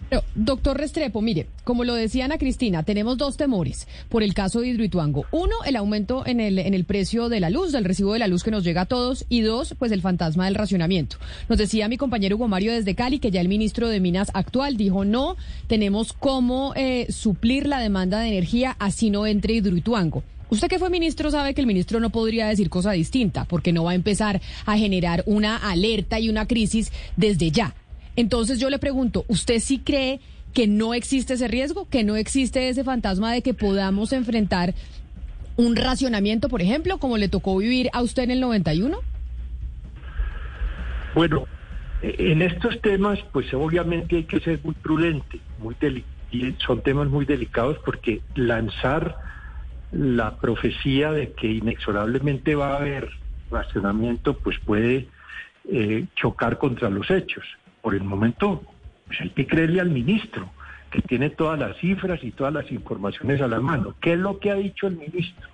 Pero, 0.09 0.23
doctor 0.35 0.77
Restrepo, 0.77 1.21
mire, 1.21 1.47
como 1.63 1.83
lo 1.83 1.93
decía 1.93 2.25
Ana 2.25 2.37
Cristina, 2.37 2.83
tenemos 2.83 3.17
dos 3.17 3.37
temores 3.37 3.87
por 4.09 4.23
el 4.23 4.33
caso 4.33 4.61
de 4.61 4.69
Hidroituango. 4.69 5.25
Uno, 5.31 5.55
el 5.65 5.75
aumento 5.75 6.25
en 6.25 6.39
el, 6.39 6.59
en 6.59 6.73
el 6.73 6.85
precio 6.85 7.29
de 7.29 7.39
la 7.39 7.49
luz, 7.49 7.71
del 7.71 7.85
recibo 7.85 8.13
de 8.13 8.19
la 8.19 8.27
luz 8.27 8.43
que 8.43 8.51
nos 8.51 8.63
llega 8.63 8.81
a 8.81 8.85
todos. 8.85 9.25
Y 9.29 9.41
dos, 9.41 9.75
pues 9.77 9.91
el 9.91 10.01
fantasma 10.01 10.45
del 10.45 10.55
racionamiento. 10.55 11.17
Nos 11.49 11.57
decía 11.57 11.87
mi 11.87 11.97
compañero 11.97 12.35
Hugo 12.35 12.47
Mario 12.47 12.73
desde 12.73 12.95
Cali 12.95 13.19
que 13.19 13.31
ya 13.31 13.41
el 13.41 13.49
ministro 13.49 13.89
de 13.89 13.99
Minas 13.99 14.31
actual 14.33 14.77
dijo 14.77 15.05
no, 15.05 15.35
tenemos 15.67 16.13
cómo 16.13 16.73
eh, 16.75 17.07
suplir 17.09 17.67
la 17.67 17.79
demanda 17.79 18.19
de 18.19 18.29
energía 18.29 18.75
así 18.79 19.09
no 19.09 19.27
entre 19.27 19.53
Hidroituango. 19.53 20.23
Usted 20.49 20.69
que 20.69 20.79
fue 20.79 20.89
ministro 20.89 21.29
sabe 21.29 21.53
que 21.53 21.61
el 21.61 21.67
ministro 21.67 21.99
no 21.99 22.09
podría 22.09 22.47
decir 22.47 22.69
cosa 22.69 22.91
distinta 22.91 23.43
porque 23.45 23.73
no 23.73 23.83
va 23.83 23.91
a 23.91 23.95
empezar 23.95 24.41
a 24.65 24.77
generar 24.77 25.23
una 25.25 25.57
alerta 25.57 26.19
y 26.19 26.29
una 26.29 26.47
crisis 26.47 26.91
desde 27.17 27.51
ya. 27.51 27.75
Entonces 28.17 28.59
yo 28.59 28.71
le 28.71 28.79
pregunto, 28.79 29.25
¿usted 29.27 29.59
sí 29.59 29.77
cree 29.77 30.19
que 30.51 30.67
no 30.67 30.95
existe 30.95 31.35
ese 31.35 31.47
riesgo, 31.47 31.87
que 31.87 32.03
no 32.03 32.15
existe 32.15 32.67
ese 32.67 32.83
fantasma 32.83 33.31
de 33.31 33.43
que 33.43 33.53
podamos 33.53 34.11
enfrentar 34.11 34.73
un 35.55 35.75
racionamiento, 35.75 36.49
por 36.49 36.63
ejemplo, 36.63 36.97
como 36.97 37.17
le 37.17 37.29
tocó 37.29 37.55
vivir 37.57 37.89
a 37.93 38.01
usted 38.01 38.23
en 38.23 38.31
el 38.31 38.41
91? 38.41 38.97
Bueno, 41.13 41.45
en 42.01 42.41
estos 42.41 42.81
temas, 42.81 43.19
pues 43.31 43.53
obviamente 43.53 44.15
hay 44.17 44.23
que 44.23 44.39
ser 44.39 44.59
muy 44.63 44.73
prudente, 44.73 45.39
muy 45.59 45.75
y 46.31 46.55
son 46.57 46.81
temas 46.81 47.07
muy 47.09 47.25
delicados 47.25 47.77
porque 47.85 48.21
lanzar 48.33 49.15
la 49.91 50.37
profecía 50.37 51.11
de 51.11 51.33
que 51.33 51.47
inexorablemente 51.47 52.55
va 52.55 52.73
a 52.73 52.77
haber 52.77 53.09
racionamiento, 53.51 54.35
pues 54.39 54.57
puede 54.65 55.07
eh, 55.71 56.05
chocar 56.15 56.57
contra 56.57 56.89
los 56.89 57.09
hechos 57.11 57.45
por 57.87 57.95
el 57.95 58.03
momento 58.03 58.61
pues 59.05 59.21
hay 59.21 59.29
que 59.29 59.47
creerle 59.47 59.79
al 59.79 59.89
ministro, 59.89 60.49
que 60.91 61.01
tiene 61.01 61.29
todas 61.29 61.57
las 61.57 61.77
cifras 61.77 62.21
y 62.21 62.31
todas 62.31 62.53
las 62.53 62.69
informaciones 62.69 63.39
a 63.39 63.47
la 63.47 63.61
mano. 63.61 63.95
¿Qué 64.01 64.11
es 64.11 64.19
lo 64.19 64.39
que 64.39 64.51
ha 64.51 64.55
dicho 64.55 64.87
el 64.87 64.97
ministro? 64.97 65.47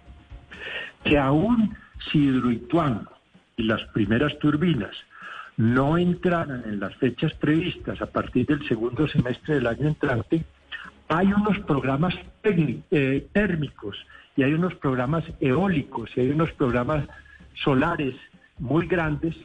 Que 1.04 1.20
aún 1.20 1.78
si 2.10 2.18
Hidroituango 2.18 3.12
y 3.56 3.66
las 3.66 3.84
primeras 3.94 4.36
turbinas 4.40 4.96
no 5.58 5.96
entraran 5.96 6.64
en 6.66 6.80
las 6.80 6.96
fechas 6.96 7.32
previstas 7.36 8.02
a 8.02 8.08
partir 8.08 8.48
del 8.48 8.68
segundo 8.68 9.08
semestre 9.08 9.54
del 9.54 9.68
año 9.68 9.90
entrante, 9.90 10.44
hay 11.10 11.28
unos 11.28 11.60
programas 11.68 12.16
eh, 12.46 13.28
térmicos 13.32 13.96
y 14.36 14.42
hay 14.42 14.54
unos 14.54 14.74
programas 14.74 15.24
eólicos 15.40 16.10
y 16.16 16.22
hay 16.22 16.30
unos 16.32 16.52
programas 16.54 17.06
solares 17.64 18.16
muy 18.58 18.88
grandes 18.88 19.36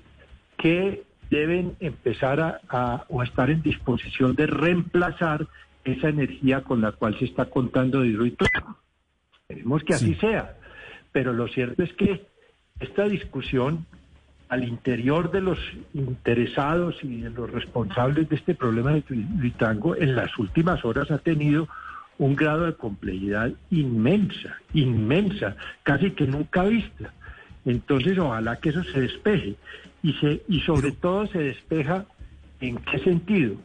que 0.57 1.07
deben 1.31 1.77
empezar 1.81 2.41
a, 2.41 2.61
a, 2.69 3.05
o 3.09 3.21
a 3.21 3.25
estar 3.25 3.51
en 3.51 3.63
disposición 3.63 4.35
de 4.35 4.47
reemplazar 4.47 5.47
esa 5.85 6.09
energía 6.09 6.63
con 6.63 6.81
la 6.81 6.93
cual 6.93 7.19
se 7.19 7.27
está 7.27 7.47
contando 7.47 8.01
de 8.01 8.09
hidroituango. 8.09 8.79
Esperemos 9.41 9.83
que 9.85 9.95
así 9.95 10.15
sí. 10.15 10.21
sea, 10.21 10.57
pero 11.13 11.33
lo 11.33 11.49
cierto 11.49 11.83
es 11.83 11.93
que 11.95 12.27
esta 12.81 13.05
discusión 13.05 13.87
al 14.49 14.65
interior 14.65 15.31
de 15.31 15.43
los 15.43 15.59
interesados 15.93 16.97
y 17.03 17.21
de 17.21 17.31
los 17.31 17.51
responsables 17.51 18.29
de 18.29 18.37
este 18.37 18.55
problema 18.55 18.93
de 18.93 19.05
hidroituango 19.09 19.97
en 19.97 20.17
las 20.17 20.37
últimas 20.39 20.85
horas 20.85 21.11
ha 21.11 21.19
tenido 21.19 21.69
un 22.19 22.35
grado 22.35 22.67
de 22.67 22.75
complejidad 22.75 23.53
inmensa, 23.71 24.57
inmensa, 24.73 25.57
casi 25.83 26.11
que 26.13 26.27
nunca 26.27 26.65
vista. 26.65 27.13
Entonces, 27.65 28.19
ojalá 28.19 28.57
que 28.57 28.71
eso 28.71 28.83
se 28.85 29.01
despeje 29.03 29.57
y, 30.03 30.13
se, 30.15 30.43
y 30.49 30.61
sobre 30.61 30.93
todo 30.93 31.27
se 31.27 31.39
despeja 31.39 32.07
en 32.61 32.77
qué 32.77 32.99
sentido. 32.99 33.57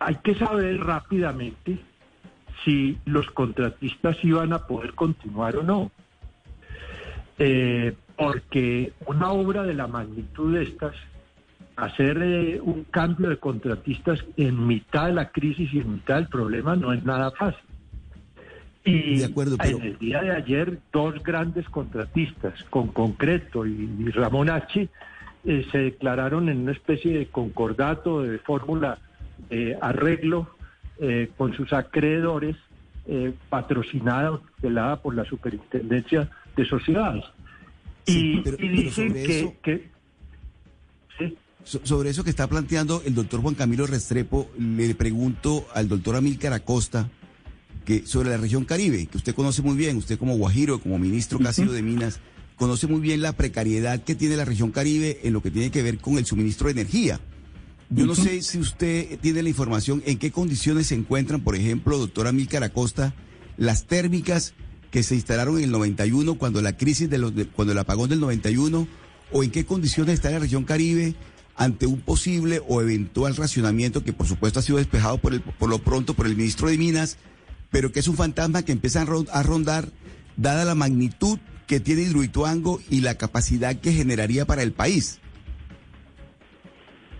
Hay 0.00 0.16
que 0.16 0.34
saber 0.34 0.78
rápidamente 0.80 1.78
si 2.64 2.98
los 3.04 3.30
contratistas 3.30 4.16
iban 4.22 4.52
a 4.52 4.66
poder 4.66 4.94
continuar 4.94 5.56
o 5.56 5.62
no. 5.62 5.90
Eh, 7.38 7.94
porque 8.16 8.92
una 9.06 9.30
obra 9.30 9.62
de 9.62 9.74
la 9.74 9.86
magnitud 9.86 10.54
de 10.54 10.64
estas, 10.64 10.94
hacer 11.76 12.20
eh, 12.20 12.60
un 12.60 12.84
cambio 12.84 13.28
de 13.28 13.36
contratistas 13.36 14.24
en 14.36 14.66
mitad 14.66 15.06
de 15.06 15.12
la 15.12 15.30
crisis 15.30 15.72
y 15.72 15.78
en 15.78 15.94
mitad 15.94 16.16
del 16.16 16.26
problema 16.26 16.74
no 16.74 16.92
es 16.92 17.04
nada 17.04 17.30
fácil. 17.30 17.67
Y 18.84 19.18
de 19.18 19.24
acuerdo, 19.24 19.56
pero... 19.58 19.78
en 19.78 19.82
el 19.84 19.98
día 19.98 20.22
de 20.22 20.30
ayer, 20.30 20.78
dos 20.92 21.22
grandes 21.22 21.68
contratistas, 21.68 22.62
con 22.70 22.88
concreto 22.88 23.66
y, 23.66 23.88
y 23.98 24.10
Ramón 24.10 24.48
H., 24.50 24.88
eh, 25.44 25.66
se 25.70 25.78
declararon 25.78 26.48
en 26.48 26.60
una 26.60 26.72
especie 26.72 27.16
de 27.16 27.26
concordato, 27.26 28.22
de 28.22 28.38
fórmula 28.38 28.98
de 29.48 29.78
arreglo 29.80 30.50
eh, 31.00 31.30
con 31.36 31.54
sus 31.54 31.72
acreedores, 31.72 32.56
eh, 33.06 33.32
patrocinada, 33.48 34.40
velada 34.60 35.00
por 35.00 35.14
la 35.14 35.24
Superintendencia 35.24 36.28
de 36.56 36.64
Sociedades. 36.66 37.24
Sí, 38.04 38.34
y, 38.34 38.40
pero, 38.42 38.56
y 38.60 38.68
dicen 38.68 39.12
pero 39.12 39.26
que, 39.26 39.38
eso... 39.38 39.54
que 39.62 39.88
¿sí? 41.18 41.36
sobre 41.84 42.10
eso 42.10 42.24
que 42.24 42.30
está 42.30 42.46
planteando 42.46 43.02
el 43.04 43.14
doctor 43.14 43.40
Juan 43.40 43.54
Camilo 43.54 43.86
Restrepo, 43.86 44.50
le 44.58 44.94
pregunto 44.94 45.66
al 45.74 45.88
doctor 45.88 46.16
Amílcar 46.16 46.52
Acosta, 46.52 47.08
que 47.88 48.06
sobre 48.06 48.28
la 48.28 48.36
región 48.36 48.66
Caribe, 48.66 49.06
que 49.06 49.16
usted 49.16 49.34
conoce 49.34 49.62
muy 49.62 49.74
bien, 49.74 49.96
usted 49.96 50.18
como 50.18 50.36
Guajiro, 50.36 50.78
como 50.78 50.98
ministro 50.98 51.38
casi 51.38 51.64
de 51.64 51.80
Minas, 51.80 52.20
conoce 52.56 52.86
muy 52.86 53.00
bien 53.00 53.22
la 53.22 53.32
precariedad 53.32 54.04
que 54.04 54.14
tiene 54.14 54.36
la 54.36 54.44
región 54.44 54.72
Caribe 54.72 55.20
en 55.22 55.32
lo 55.32 55.40
que 55.42 55.50
tiene 55.50 55.70
que 55.70 55.82
ver 55.82 55.96
con 55.96 56.18
el 56.18 56.26
suministro 56.26 56.66
de 56.66 56.72
energía. 56.72 57.18
Yo 57.88 58.04
no 58.04 58.14
sé 58.14 58.42
si 58.42 58.58
usted 58.58 59.18
tiene 59.20 59.42
la 59.42 59.48
información 59.48 60.02
en 60.04 60.18
qué 60.18 60.30
condiciones 60.30 60.88
se 60.88 60.94
encuentran, 60.96 61.40
por 61.40 61.56
ejemplo, 61.56 61.96
doctora 61.96 62.30
Milcar 62.30 62.62
Acosta, 62.62 63.14
las 63.56 63.86
térmicas 63.86 64.52
que 64.90 65.02
se 65.02 65.14
instalaron 65.14 65.56
en 65.56 65.64
el 65.64 65.70
91 65.70 66.34
cuando 66.36 66.60
la 66.60 66.76
crisis 66.76 67.08
de 67.08 67.16
los 67.16 67.34
de- 67.34 67.46
cuando 67.46 67.72
el 67.72 67.78
apagón 67.78 68.10
del 68.10 68.20
91 68.20 68.86
o 69.32 69.42
en 69.42 69.50
qué 69.50 69.64
condiciones 69.64 70.12
está 70.14 70.30
la 70.30 70.38
región 70.40 70.64
Caribe 70.64 71.14
ante 71.56 71.86
un 71.86 72.00
posible 72.00 72.60
o 72.68 72.82
eventual 72.82 73.34
racionamiento 73.34 74.04
que 74.04 74.12
por 74.12 74.26
supuesto 74.26 74.58
ha 74.58 74.62
sido 74.62 74.76
despejado 74.78 75.16
por 75.18 75.32
el 75.32 75.40
por 75.40 75.70
lo 75.70 75.78
pronto 75.78 76.12
por 76.14 76.26
el 76.26 76.36
ministro 76.36 76.68
de 76.68 76.76
Minas, 76.78 77.16
pero 77.70 77.92
que 77.92 78.00
es 78.00 78.08
un 78.08 78.16
fantasma 78.16 78.64
que 78.64 78.72
empieza 78.72 79.02
a 79.02 79.06
ron- 79.06 79.28
a 79.32 79.42
rondar 79.42 79.88
dada 80.36 80.64
la 80.64 80.74
magnitud 80.74 81.38
que 81.66 81.80
tiene 81.80 82.02
Hidroituango 82.02 82.80
y 82.90 83.00
la 83.02 83.16
capacidad 83.16 83.76
que 83.76 83.92
generaría 83.92 84.46
para 84.46 84.62
el 84.62 84.72
país. 84.72 85.20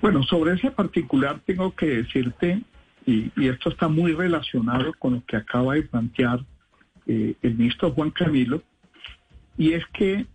Bueno, 0.00 0.22
sobre 0.22 0.54
ese 0.54 0.70
particular 0.70 1.40
tengo 1.44 1.74
que 1.74 1.86
decirte, 1.86 2.62
y, 3.04 3.30
y 3.36 3.48
esto 3.48 3.70
está 3.70 3.88
muy 3.88 4.12
relacionado 4.12 4.92
con 4.98 5.14
lo 5.14 5.24
que 5.26 5.36
acaba 5.36 5.74
de 5.74 5.82
plantear 5.82 6.44
eh, 7.06 7.34
el 7.42 7.54
ministro 7.56 7.90
Juan 7.92 8.10
Camilo, 8.10 8.62
y 9.56 9.72
es 9.72 9.84
que 9.92 10.26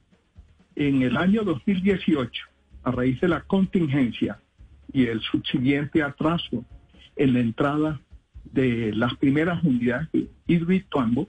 en 0.75 1.01
el 1.01 1.15
año 1.17 1.43
2018, 1.43 2.43
a 2.83 2.91
raíz 2.91 3.21
de 3.21 3.29
la 3.29 3.41
contingencia 3.41 4.39
y 4.91 5.05
el 5.05 5.21
subsiguiente 5.21 6.03
atraso 6.03 6.65
en 7.15 7.33
la 7.33 7.39
entrada 7.39 8.01
de 8.53 8.93
las 8.93 9.15
primeras 9.15 9.63
unidades 9.63 10.07
de 10.13 10.29
Hidroituango, 10.47 11.27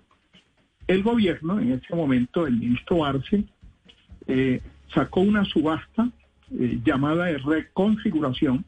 el 0.87 1.03
gobierno, 1.03 1.59
en 1.59 1.73
ese 1.73 1.95
momento, 1.95 2.47
el 2.47 2.59
ministro 2.59 3.05
Arce, 3.05 3.45
eh, 4.27 4.61
sacó 4.93 5.21
una 5.21 5.45
subasta 5.45 6.11
eh, 6.51 6.79
llamada 6.85 7.25
de 7.25 7.39
reconfiguración 7.39 8.65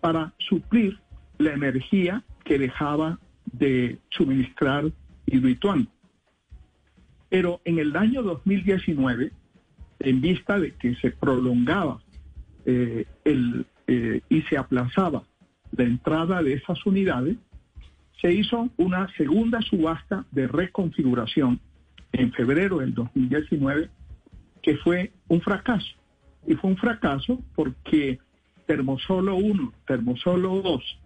para 0.00 0.34
suplir 0.38 0.98
la 1.38 1.54
energía 1.54 2.22
que 2.44 2.58
dejaba 2.58 3.18
de 3.50 3.98
suministrar 4.10 4.92
Hidroituango. 5.26 5.90
Pero 7.30 7.60
en 7.64 7.78
el 7.78 7.96
año 7.96 8.22
2019, 8.22 9.32
en 10.00 10.20
vista 10.20 10.58
de 10.58 10.74
que 10.74 10.94
se 10.96 11.10
prolongaba 11.10 12.00
eh, 12.66 13.06
el, 13.24 13.66
y 14.28 14.42
se 14.42 14.58
aplazaba 14.58 15.22
la 15.72 15.84
entrada 15.84 16.42
de 16.42 16.52
esas 16.52 16.84
unidades, 16.84 17.36
se 18.20 18.32
hizo 18.32 18.68
una 18.76 19.08
segunda 19.16 19.60
subasta 19.62 20.24
de 20.30 20.46
reconfiguración 20.46 21.60
en 22.12 22.32
febrero 22.32 22.78
del 22.78 22.94
2019 22.94 23.90
que 24.62 24.76
fue 24.76 25.12
un 25.28 25.40
fracaso. 25.40 25.88
Y 26.46 26.54
fue 26.54 26.70
un 26.70 26.76
fracaso 26.76 27.42
porque 27.54 28.18
Termosolo 28.66 29.36
1, 29.36 29.72
Termosolo 29.86 30.60
2 30.62 30.98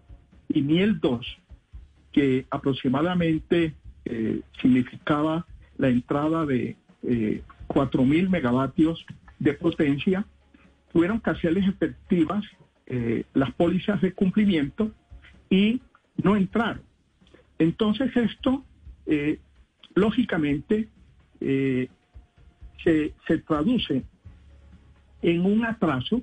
y 0.48 0.62
Miel 0.62 1.00
2, 1.00 1.38
que 2.12 2.46
aproximadamente 2.50 3.74
eh, 4.04 4.40
significaba 4.60 5.46
la 5.78 5.88
entrada 5.88 6.44
de 6.44 6.76
eh, 7.02 7.42
4.000 7.68 8.28
megavatios 8.28 9.04
de 9.38 9.54
potencia, 9.54 10.26
tuvieron 10.92 11.20
que 11.20 11.30
efectivas 11.66 12.44
eh, 12.86 13.24
las 13.34 13.52
pólizas 13.52 14.00
de 14.00 14.12
cumplimiento 14.12 14.90
y 15.48 15.80
no 16.16 16.36
entraron. 16.36 16.82
Entonces 17.58 18.16
esto, 18.16 18.64
eh, 19.06 19.38
lógicamente, 19.94 20.88
eh, 21.40 21.88
se, 22.82 23.14
se 23.26 23.38
traduce 23.38 24.04
en 25.22 25.46
un 25.46 25.64
atraso, 25.64 26.22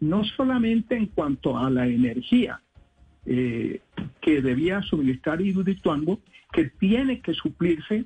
no 0.00 0.24
solamente 0.24 0.96
en 0.96 1.06
cuanto 1.06 1.56
a 1.58 1.70
la 1.70 1.86
energía 1.86 2.60
eh, 3.24 3.80
que 4.20 4.42
debía 4.42 4.82
suministrar 4.82 5.40
Hidroituango, 5.40 6.18
que 6.52 6.64
tiene 6.64 7.20
que 7.20 7.34
suplirse 7.34 8.04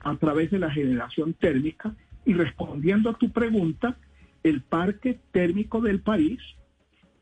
a 0.00 0.16
través 0.16 0.50
de 0.50 0.58
la 0.58 0.70
generación 0.70 1.32
térmica. 1.34 1.94
Y 2.26 2.34
respondiendo 2.34 3.10
a 3.10 3.14
tu 3.16 3.30
pregunta, 3.30 3.96
el 4.42 4.60
parque 4.60 5.18
térmico 5.32 5.80
del 5.80 6.00
país 6.00 6.40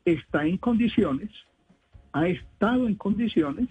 está 0.03 0.45
en 0.45 0.57
condiciones, 0.57 1.29
ha 2.11 2.27
estado 2.27 2.87
en 2.87 2.95
condiciones 2.95 3.69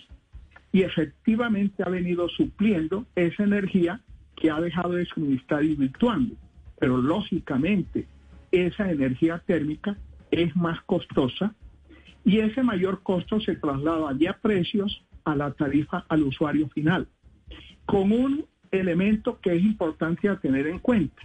y 0.73 0.83
efectivamente 0.83 1.83
ha 1.83 1.89
venido 1.89 2.29
supliendo 2.29 3.07
esa 3.15 3.45
energía 3.45 4.01
que 4.37 4.51
ha 4.51 4.61
dejado 4.61 4.93
de 4.93 5.07
suministrar 5.07 5.65
Hidroituango. 5.65 6.37
Pero 6.79 6.99
lógicamente 6.99 8.07
esa 8.53 8.91
energía 8.91 9.43
térmica 9.47 9.97
es 10.31 10.55
más 10.57 10.81
costosa 10.83 11.55
y 12.25 12.41
ese 12.41 12.63
mayor 12.63 13.03
costo 13.03 13.41
se 13.41 13.57
traslada 13.57 14.15
ya 14.19 14.33
a 14.33 14.39
precios 14.39 15.05
a 15.25 15.35
la 15.35 15.53
tarifa 15.53 16.05
al 16.09 16.23
usuario 16.23 16.69
final, 16.69 17.09
con 17.87 18.13
un 18.13 18.45
elemento 18.71 19.41
que 19.41 19.55
es 19.55 19.63
importante 19.63 20.29
tener 20.37 20.67
en 20.67 20.79
cuenta, 20.79 21.23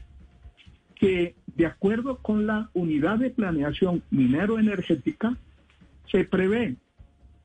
que 0.95 1.35
de 1.55 1.65
acuerdo 1.65 2.17
con 2.17 2.47
la 2.47 2.69
unidad 2.73 3.19
de 3.19 3.29
planeación 3.29 4.03
minero-energética, 4.11 5.37
se 6.09 6.23
prevé 6.23 6.75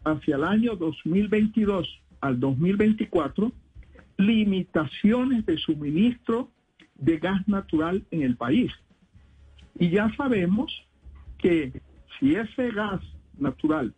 hacia 0.05 0.37
el 0.37 0.45
año 0.45 0.77
2022 0.77 2.01
al 2.21 2.41
2024 2.41 3.53
limitaciones 4.17 5.47
de 5.47 5.57
suministro 5.59 6.51
de 6.97 7.19
gas 7.19 7.47
natural 7.47 8.05
en 8.11 8.23
el 8.23 8.37
país. 8.37 8.73
Y 9.79 9.91
ya 9.91 10.13
sabemos 10.17 10.73
que 11.39 11.81
si 12.19 12.35
ese 12.35 12.71
gas 12.73 13.01
natural 13.39 13.95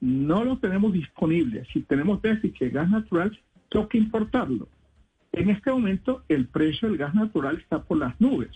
no 0.00 0.44
lo 0.44 0.58
tenemos 0.58 0.92
disponible, 0.92 1.66
si 1.72 1.82
tenemos 1.82 2.22
déficit 2.22 2.58
de 2.58 2.70
gas 2.70 2.88
natural, 2.88 3.38
toca 3.68 3.98
importarlo. 3.98 4.68
En 5.32 5.50
este 5.50 5.70
momento 5.70 6.24
el 6.28 6.46
precio 6.46 6.88
del 6.88 6.96
gas 6.96 7.14
natural 7.14 7.58
está 7.58 7.82
por 7.82 7.98
las 7.98 8.18
nubes. 8.20 8.50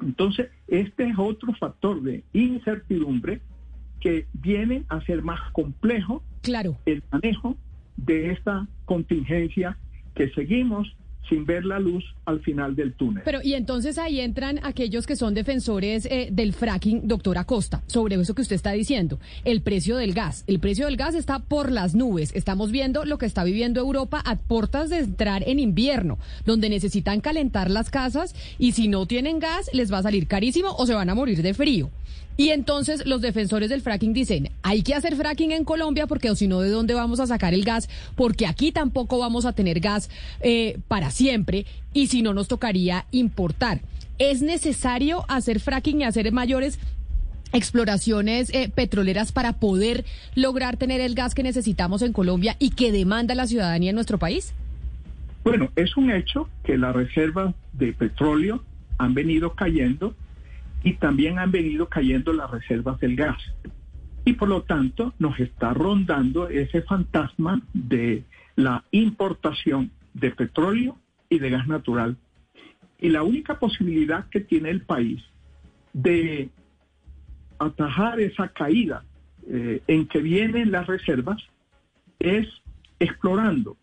Entonces, 0.00 0.50
este 0.66 1.08
es 1.08 1.18
otro 1.18 1.54
factor 1.54 2.02
de 2.02 2.24
incertidumbre 2.32 3.40
que 4.06 4.26
viene 4.34 4.84
a 4.88 5.00
ser 5.04 5.22
más 5.22 5.40
complejo 5.50 6.22
Claro. 6.42 6.76
el 6.86 7.02
manejo 7.10 7.56
de 7.96 8.30
esta 8.30 8.68
contingencia 8.84 9.76
que 10.14 10.30
seguimos 10.30 10.86
sin 11.28 11.44
ver 11.44 11.64
la 11.64 11.80
luz 11.80 12.04
al 12.24 12.38
final 12.38 12.76
del 12.76 12.92
túnel. 12.92 13.24
Pero 13.24 13.40
y 13.42 13.54
entonces 13.54 13.98
ahí 13.98 14.20
entran 14.20 14.60
aquellos 14.62 15.08
que 15.08 15.16
son 15.16 15.34
defensores 15.34 16.06
eh, 16.06 16.28
del 16.30 16.52
fracking, 16.52 17.08
doctora 17.08 17.42
Costa, 17.42 17.82
sobre 17.88 18.14
eso 18.14 18.32
que 18.36 18.42
usted 18.42 18.54
está 18.54 18.70
diciendo, 18.70 19.18
el 19.44 19.60
precio 19.60 19.96
del 19.96 20.14
gas. 20.14 20.44
El 20.46 20.60
precio 20.60 20.86
del 20.86 20.96
gas 20.96 21.16
está 21.16 21.40
por 21.40 21.72
las 21.72 21.96
nubes. 21.96 22.32
Estamos 22.36 22.70
viendo 22.70 23.04
lo 23.04 23.18
que 23.18 23.26
está 23.26 23.42
viviendo 23.42 23.80
Europa 23.80 24.22
a 24.24 24.36
puertas 24.36 24.88
de 24.88 24.98
entrar 24.98 25.42
en 25.48 25.58
invierno, 25.58 26.16
donde 26.44 26.68
necesitan 26.68 27.20
calentar 27.20 27.72
las 27.72 27.90
casas 27.90 28.36
y 28.56 28.70
si 28.70 28.86
no 28.86 29.06
tienen 29.06 29.40
gas 29.40 29.68
les 29.72 29.92
va 29.92 29.98
a 29.98 30.02
salir 30.04 30.28
carísimo 30.28 30.76
o 30.78 30.86
se 30.86 30.94
van 30.94 31.10
a 31.10 31.16
morir 31.16 31.42
de 31.42 31.54
frío. 31.54 31.90
Y 32.36 32.50
entonces 32.50 33.06
los 33.06 33.22
defensores 33.22 33.70
del 33.70 33.80
fracking 33.80 34.12
dicen, 34.12 34.50
hay 34.62 34.82
que 34.82 34.94
hacer 34.94 35.16
fracking 35.16 35.52
en 35.52 35.64
Colombia 35.64 36.06
porque 36.06 36.30
o 36.30 36.36
si 36.36 36.48
no, 36.48 36.60
¿de 36.60 36.70
dónde 36.70 36.94
vamos 36.94 37.20
a 37.20 37.26
sacar 37.26 37.54
el 37.54 37.64
gas? 37.64 37.88
Porque 38.14 38.46
aquí 38.46 38.72
tampoco 38.72 39.18
vamos 39.18 39.46
a 39.46 39.52
tener 39.52 39.80
gas 39.80 40.10
eh, 40.40 40.78
para 40.88 41.10
siempre 41.10 41.64
y 41.94 42.08
si 42.08 42.22
no 42.22 42.34
nos 42.34 42.48
tocaría 42.48 43.06
importar. 43.10 43.80
¿Es 44.18 44.42
necesario 44.42 45.24
hacer 45.28 45.60
fracking 45.60 46.00
y 46.00 46.04
hacer 46.04 46.30
mayores 46.32 46.78
exploraciones 47.52 48.52
eh, 48.52 48.70
petroleras 48.74 49.32
para 49.32 49.54
poder 49.54 50.04
lograr 50.34 50.76
tener 50.76 51.00
el 51.00 51.14
gas 51.14 51.34
que 51.34 51.42
necesitamos 51.42 52.02
en 52.02 52.12
Colombia 52.12 52.56
y 52.58 52.70
que 52.70 52.92
demanda 52.92 53.34
la 53.34 53.46
ciudadanía 53.46 53.90
en 53.90 53.94
nuestro 53.94 54.18
país? 54.18 54.52
Bueno, 55.44 55.70
es 55.76 55.96
un 55.96 56.10
hecho 56.10 56.48
que 56.64 56.76
las 56.76 56.94
reservas 56.94 57.54
de 57.72 57.92
petróleo 57.92 58.64
han 58.98 59.14
venido 59.14 59.54
cayendo 59.54 60.14
y 60.82 60.94
también 60.94 61.38
han 61.38 61.50
venido 61.50 61.88
cayendo 61.88 62.32
las 62.32 62.50
reservas 62.50 62.98
del 63.00 63.16
gas. 63.16 63.38
Y 64.24 64.34
por 64.34 64.48
lo 64.48 64.62
tanto 64.62 65.14
nos 65.18 65.38
está 65.38 65.72
rondando 65.72 66.48
ese 66.48 66.82
fantasma 66.82 67.62
de 67.72 68.24
la 68.56 68.84
importación 68.90 69.90
de 70.14 70.30
petróleo 70.30 70.96
y 71.28 71.38
de 71.38 71.50
gas 71.50 71.66
natural. 71.68 72.16
Y 72.98 73.10
la 73.10 73.22
única 73.22 73.58
posibilidad 73.58 74.28
que 74.28 74.40
tiene 74.40 74.70
el 74.70 74.82
país 74.82 75.22
de 75.92 76.48
atajar 77.58 78.20
esa 78.20 78.48
caída 78.48 79.04
eh, 79.48 79.82
en 79.86 80.06
que 80.06 80.20
vienen 80.20 80.72
las 80.72 80.86
reservas 80.86 81.42
es 82.18 82.48
explorando 82.98 83.76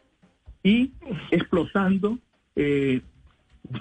y 0.64 0.92
explotando 1.32 2.18
eh, 2.56 3.02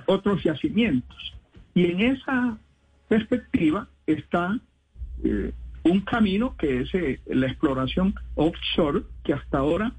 otros 0.07 0.43
yacimientos. 0.43 1.35
Y 1.75 1.87
en 1.87 2.01
esa 2.01 2.59
perspectiva 3.13 3.89
está 4.07 4.59
eh, 5.23 5.53
un 5.83 6.01
camino 6.01 6.57
que 6.57 6.81
es 6.81 6.95
eh, 6.95 7.21
la 7.27 7.47
exploración 7.47 8.15
offshore, 8.37 9.03
que 9.23 9.35
hasta 9.35 9.59
ahora 9.59 9.93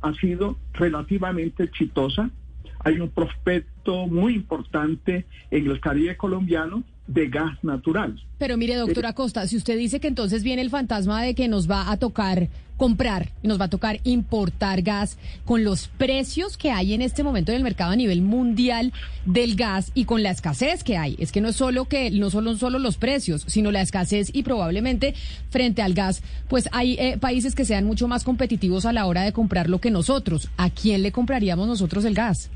ha 0.00 0.14
sido 0.14 0.56
relativamente 0.72 1.64
exitosa. 1.64 2.30
Hay 2.78 3.00
un 3.00 3.10
prospecto 3.10 4.06
muy 4.06 4.34
importante 4.34 5.26
en 5.50 5.70
el 5.70 5.78
Caribe 5.80 6.16
colombiano 6.16 6.84
de 7.06 7.28
gas 7.28 7.62
natural. 7.62 8.20
Pero 8.38 8.56
mire, 8.56 8.76
doctora 8.76 9.12
Costa, 9.12 9.46
si 9.46 9.56
usted 9.56 9.76
dice 9.76 10.00
que 10.00 10.08
entonces 10.08 10.42
viene 10.42 10.62
el 10.62 10.70
fantasma 10.70 11.22
de 11.22 11.34
que 11.34 11.48
nos 11.48 11.70
va 11.70 11.90
a 11.90 11.96
tocar 11.98 12.48
comprar 12.76 13.30
y 13.42 13.48
nos 13.48 13.60
va 13.60 13.66
a 13.66 13.70
tocar 13.70 14.00
importar 14.04 14.82
gas 14.82 15.16
con 15.44 15.64
los 15.64 15.88
precios 15.88 16.56
que 16.56 16.70
hay 16.70 16.92
en 16.92 17.02
este 17.02 17.22
momento 17.22 17.52
en 17.52 17.56
el 17.58 17.62
mercado 17.62 17.92
a 17.92 17.96
nivel 17.96 18.22
mundial 18.22 18.92
del 19.26 19.54
gas 19.54 19.92
y 19.94 20.06
con 20.06 20.22
la 20.22 20.30
escasez 20.30 20.82
que 20.82 20.96
hay. 20.96 21.16
Es 21.18 21.30
que 21.30 21.40
no 21.40 21.48
es 21.48 21.56
solo 21.56 21.84
que 21.84 22.10
no 22.10 22.30
solo 22.30 22.56
solo 22.56 22.78
los 22.78 22.96
precios, 22.96 23.44
sino 23.46 23.70
la 23.70 23.80
escasez 23.80 24.30
y 24.32 24.42
probablemente 24.42 25.14
frente 25.50 25.82
al 25.82 25.94
gas, 25.94 26.22
pues 26.48 26.68
hay 26.72 26.94
eh, 26.94 27.16
países 27.18 27.54
que 27.54 27.64
sean 27.64 27.84
mucho 27.84 28.08
más 28.08 28.24
competitivos 28.24 28.86
a 28.86 28.92
la 28.92 29.06
hora 29.06 29.22
de 29.22 29.32
comprarlo 29.32 29.80
que 29.80 29.90
nosotros. 29.90 30.50
¿A 30.56 30.70
quién 30.70 31.02
le 31.02 31.12
compraríamos 31.12 31.68
nosotros 31.68 32.04
el 32.04 32.14
gas? 32.14 32.50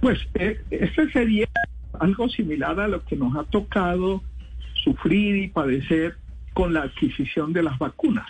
Pues 0.00 0.18
eh, 0.34 0.60
ese 0.70 1.10
sería 1.12 1.48
algo 2.00 2.28
similar 2.28 2.80
a 2.80 2.88
lo 2.88 3.04
que 3.04 3.16
nos 3.16 3.36
ha 3.36 3.44
tocado 3.44 4.22
sufrir 4.84 5.36
y 5.36 5.48
padecer 5.48 6.16
con 6.52 6.72
la 6.72 6.82
adquisición 6.82 7.52
de 7.52 7.62
las 7.62 7.78
vacunas, 7.78 8.28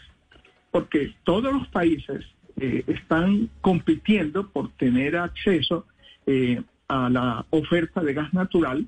porque 0.71 1.15
todos 1.25 1.53
los 1.53 1.69
países 1.69 2.25
eh, 2.57 2.85
están 2.87 3.51
compitiendo 3.61 4.49
por 4.49 4.71
tener 4.73 5.17
acceso 5.17 5.87
eh, 6.27 6.63
a 6.89 7.09
la 7.11 7.47
oferta 7.51 8.03
de 8.03 8.15
gas 8.15 8.33
natural 8.33 8.87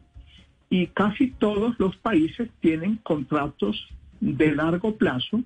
y 0.70 0.88
casi 0.88 1.30
todos 1.32 1.74
los 1.78 1.96
países 1.96 2.48
tienen 2.60 2.96
contratos 2.96 3.88
de 4.20 4.54
largo 4.54 4.96
plazo 4.96 5.42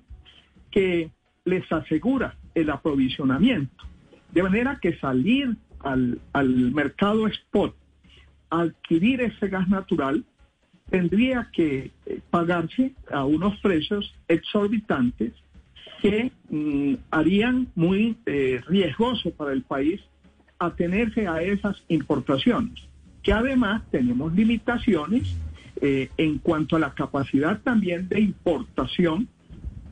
que 0.69 1.11
les 1.45 1.69
asegura 1.71 2.35
el 2.55 2.69
aprovisionamiento. 2.69 3.85
De 4.31 4.43
manera 4.43 4.79
que 4.81 4.97
salir 4.99 5.57
al, 5.79 6.19
al 6.33 6.71
mercado 6.71 7.27
spot 7.27 7.75
adquirir 8.51 9.21
ese 9.21 9.47
gas 9.47 9.67
natural 9.69 10.23
tendría 10.91 11.49
que 11.53 11.91
eh, 12.05 12.19
pagarse 12.29 12.93
a 13.09 13.23
unos 13.23 13.57
precios 13.61 14.13
exorbitantes 14.27 15.31
que 16.01 16.31
mm, 16.49 16.95
harían 17.09 17.69
muy 17.75 18.17
eh, 18.25 18.61
riesgoso 18.67 19.31
para 19.31 19.53
el 19.53 19.63
país 19.63 20.01
atenerse 20.59 21.27
a 21.27 21.41
esas 21.41 21.81
importaciones, 21.87 22.77
que 23.23 23.31
además 23.31 23.83
tenemos 23.89 24.33
limitaciones 24.33 25.33
eh, 25.81 26.09
en 26.17 26.37
cuanto 26.39 26.75
a 26.75 26.79
la 26.79 26.93
capacidad 26.93 27.61
también 27.61 28.09
de 28.09 28.19
importación, 28.19 29.29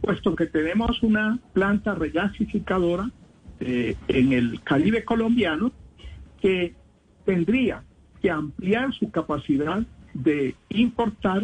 puesto 0.02 0.36
que 0.36 0.48
tenemos 0.48 1.02
una 1.02 1.40
planta 1.54 1.96
regasificadora 1.96 3.10
en 3.62 4.32
el 4.32 4.62
Caribe 4.64 5.04
colombiano 5.04 5.74
que 6.42 6.74
tendría 7.26 7.84
que 8.22 8.30
ampliar 8.30 8.94
su 8.94 9.10
capacidad 9.12 9.84
de 10.14 10.56
importar 10.70 11.44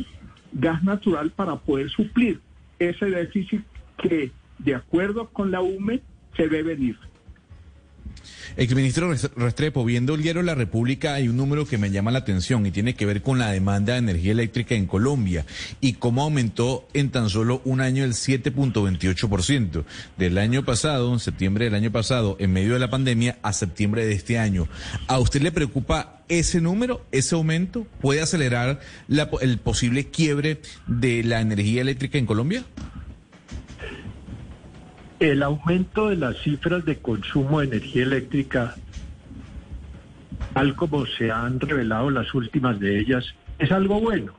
gas 0.54 0.84
natural 0.84 1.32
para 1.32 1.56
poder 1.56 1.90
suplir 1.90 2.40
ese 2.80 3.06
déficit 3.06 3.62
que, 3.98 4.32
de 4.60 4.76
acuerdo 4.76 5.30
con 5.30 5.52
la 5.52 5.62
UME, 5.62 6.02
se 6.36 6.48
ve 6.48 6.64
venir. 6.64 6.98
Exministro 8.58 9.14
Restrepo, 9.36 9.84
viendo 9.84 10.16
el 10.16 10.22
diario 10.22 10.42
La 10.42 10.56
República 10.56 11.16
hay 11.16 11.28
un 11.28 11.38
número 11.38 11.66
que 11.66 11.78
me 11.78 11.92
llama 11.92 12.12
la 12.12 12.20
atención 12.20 12.66
y 12.66 12.72
tiene 12.72 12.96
que 12.96 13.06
ver 13.06 13.22
con 13.22 13.40
la 13.40 13.52
demanda 13.52 13.94
de 13.94 14.00
energía 14.00 14.32
eléctrica 14.32 14.76
en 14.76 14.86
Colombia 14.86 15.46
y 15.82 15.94
cómo 15.94 16.24
aumentó 16.24 16.88
en 16.94 17.10
tan 17.10 17.30
solo 17.30 17.62
un 17.66 17.82
año 17.82 18.04
el 18.04 18.14
7.28% 18.14 19.84
del 20.18 20.38
año 20.38 20.64
pasado, 20.64 21.14
en 21.14 21.20
septiembre 21.20 21.66
del 21.66 21.76
año 21.76 21.92
pasado, 21.92 22.38
en 22.40 22.54
medio 22.54 22.74
de 22.74 22.80
la 22.80 22.90
pandemia, 22.90 23.38
a 23.42 23.54
septiembre 23.54 24.06
de 24.06 24.14
este 24.14 24.40
año. 24.40 24.68
¿A 25.08 25.20
usted 25.20 25.42
le 25.42 25.52
preocupa 25.52 26.24
ese 26.30 26.62
número, 26.62 27.06
ese 27.12 27.36
aumento? 27.36 27.86
¿Puede 28.02 28.22
acelerar 28.22 28.80
el 29.42 29.58
posible 29.60 30.10
quiebre 30.10 30.62
de 30.88 31.24
la 31.24 31.42
energía 31.42 31.82
eléctrica 31.82 32.18
en 32.18 32.26
Colombia? 32.26 32.64
El 35.20 35.44
aumento 35.44 36.10
de 36.10 36.18
las 36.18 36.38
cifras 36.40 36.84
de 36.84 36.98
consumo 36.98 37.60
de 37.60 37.68
energía 37.68 38.04
eléctrica, 38.04 38.76
tal 40.54 40.76
como 40.76 41.06
se 41.06 41.32
han 41.32 41.60
revelado 41.60 42.10
las 42.10 42.34
últimas 42.34 42.80
de 42.80 43.00
ellas, 43.00 43.34
es 43.58 43.72
algo 43.72 44.02
bueno. 44.02 44.34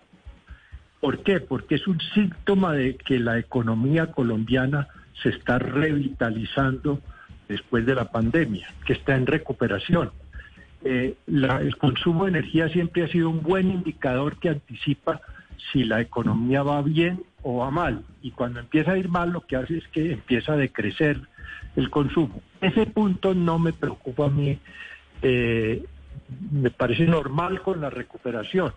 ¿Por 1.00 1.22
qué? 1.22 1.40
Porque 1.40 1.76
es 1.76 1.86
un 1.86 1.98
síntoma 2.14 2.74
de 2.74 2.96
que 2.96 3.18
la 3.18 3.38
economía 3.38 4.12
colombiana 4.12 4.88
se 5.22 5.30
está 5.30 5.58
revitalizando 5.58 7.00
después 7.48 7.86
de 7.86 7.94
la 7.94 8.10
pandemia, 8.10 8.68
que 8.84 8.92
está 8.92 9.16
en 9.16 9.26
recuperación. 9.26 10.10
Eh, 10.84 11.14
el 11.26 11.76
consumo 11.78 12.24
de 12.24 12.30
energía 12.30 12.68
siempre 12.68 13.04
ha 13.04 13.08
sido 13.08 13.30
un 13.30 13.42
buen 13.42 13.70
indicador 13.70 14.38
que 14.38 14.50
anticipa 14.50 15.22
si 15.72 15.84
la 15.84 16.00
economía 16.00 16.62
va 16.62 16.82
bien 16.82 17.22
o 17.48 17.58
va 17.58 17.70
mal. 17.70 18.02
Y 18.22 18.32
cuando 18.32 18.58
empieza 18.58 18.90
a 18.90 18.98
ir 18.98 19.08
mal, 19.08 19.30
lo 19.30 19.42
que 19.42 19.54
hace 19.54 19.78
es 19.78 19.86
que 19.88 20.10
empieza 20.10 20.54
a 20.54 20.56
decrecer 20.56 21.20
el 21.76 21.90
consumo. 21.90 22.42
Ese 22.60 22.86
punto 22.86 23.34
no 23.34 23.60
me 23.60 23.72
preocupa 23.72 24.26
a 24.26 24.30
mí. 24.30 24.58
Eh, 25.22 25.84
me 26.50 26.70
parece 26.72 27.04
normal 27.04 27.62
con 27.62 27.80
la 27.80 27.88
recuperación. 27.88 28.72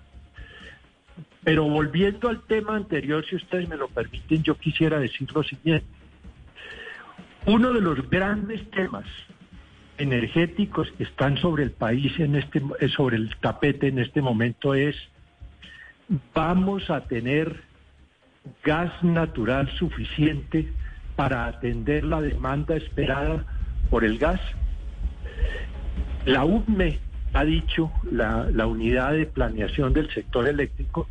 Pero 1.44 1.64
volviendo 1.64 2.30
al 2.30 2.44
tema 2.44 2.76
anterior, 2.76 3.26
si 3.28 3.38
ustedes 3.38 3.68
me 3.68 3.76
lo 3.76 3.88
permiten, 3.88 4.44
yo 4.44 4.56
quisiera 4.56 5.00
decir 5.00 5.28
lo 5.34 5.42
siguiente. 5.42 5.88
Uno 7.48 7.74
de 7.74 7.82
los 7.82 8.08
grandes 8.08 8.70
temas 8.70 9.08
energéticos 9.98 10.92
que 10.92 11.06
están 11.06 11.38
sobre 11.38 11.64
el 11.64 11.72
país 11.72 12.20
en 12.20 12.36
este 12.36 12.62
sobre 12.96 13.18
el 13.18 13.36
tapete 13.38 13.88
en 13.88 13.98
este 13.98 14.22
momento 14.22 14.76
es 14.76 14.96
vamos 16.34 16.90
a 16.90 17.02
tener 17.06 17.69
gas 18.64 18.92
natural 19.04 19.70
suficiente 19.78 20.72
para 21.16 21.46
atender 21.46 22.04
la 22.04 22.22
demanda 22.22 22.76
esperada 22.76 23.46
por 23.90 24.04
el 24.06 24.18
gas. 24.18 24.40
La 26.26 26.46
UME 26.46 27.00
ha 27.34 27.44
dicho, 27.44 27.92
la, 28.12 28.48
la 28.52 28.68
unidad 28.68 29.14
de 29.14 29.26
planeación 29.26 29.94
del 29.94 30.10
sector 30.14 30.48
eléctrico, 30.48 31.08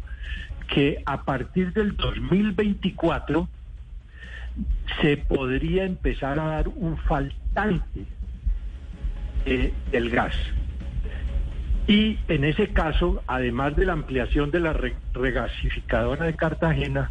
que 0.69 1.03
a 1.07 1.25
partir 1.25 1.73
del 1.73 1.97
2024 1.97 3.49
se 5.01 5.17
podría 5.17 5.85
empezar 5.85 6.39
a 6.39 6.45
dar 6.45 6.69
un 6.69 6.97
faltante 6.97 8.05
del 9.91 10.11
gas. 10.11 10.35
Y 11.87 12.19
en 12.29 12.45
ese 12.45 12.69
caso, 12.69 13.23
además 13.27 13.75
de 13.77 13.87
la 13.87 13.95
ampliación 13.95 14.51
de 14.51 14.61
la 14.61 14.75
regasificadora 15.15 16.27
de 16.27 16.37
Cartagena, 16.37 17.11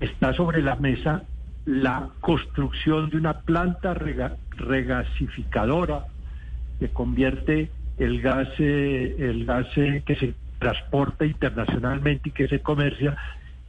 está 0.00 0.34
sobre 0.34 0.62
la 0.62 0.76
mesa 0.76 1.24
la 1.66 2.08
construcción 2.20 3.10
de 3.10 3.18
una 3.18 3.40
planta 3.40 3.92
regasificadora 3.94 6.06
que 6.78 6.88
convierte 6.88 7.70
el 7.98 8.22
gas, 8.22 8.48
eh, 8.58 9.14
el 9.18 9.44
gas 9.44 9.66
eh, 9.76 10.02
que 10.04 10.16
se 10.16 10.34
transporta 10.58 11.26
internacionalmente 11.26 12.30
y 12.30 12.32
que 12.32 12.48
se 12.48 12.60
comercia 12.60 13.18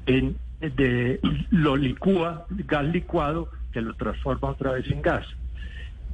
en 0.05 0.37
de 0.61 1.19
lo 1.49 1.75
licúa, 1.75 2.45
gas 2.49 2.85
licuado, 2.85 3.49
que 3.71 3.81
lo 3.81 3.93
transforma 3.95 4.49
otra 4.49 4.73
vez 4.73 4.89
en 4.91 5.01
gas. 5.01 5.25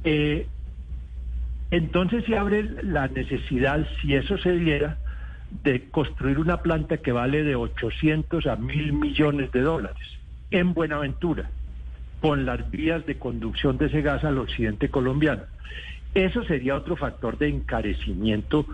Eh, 0.04 0.46
entonces 1.70 2.24
se 2.24 2.36
abre 2.36 2.64
la 2.82 3.08
necesidad, 3.08 3.86
si 4.00 4.14
eso 4.14 4.38
se 4.38 4.52
diera, 4.52 4.96
de 5.62 5.88
construir 5.90 6.38
una 6.38 6.58
planta 6.62 6.98
que 6.98 7.12
vale 7.12 7.42
de 7.42 7.56
800 7.56 8.46
a 8.46 8.56
1000 8.56 8.92
millones 8.92 9.52
de 9.52 9.60
dólares 9.60 10.18
en 10.50 10.74
Buenaventura, 10.74 11.50
con 12.20 12.46
las 12.46 12.70
vías 12.70 13.04
de 13.06 13.18
conducción 13.18 13.78
de 13.78 13.86
ese 13.86 14.02
gas 14.02 14.24
al 14.24 14.38
occidente 14.38 14.88
colombiano. 14.88 15.42
Eso 16.14 16.42
sería 16.44 16.76
otro 16.76 16.96
factor 16.96 17.38
de 17.38 17.48
encarecimiento 17.48 18.66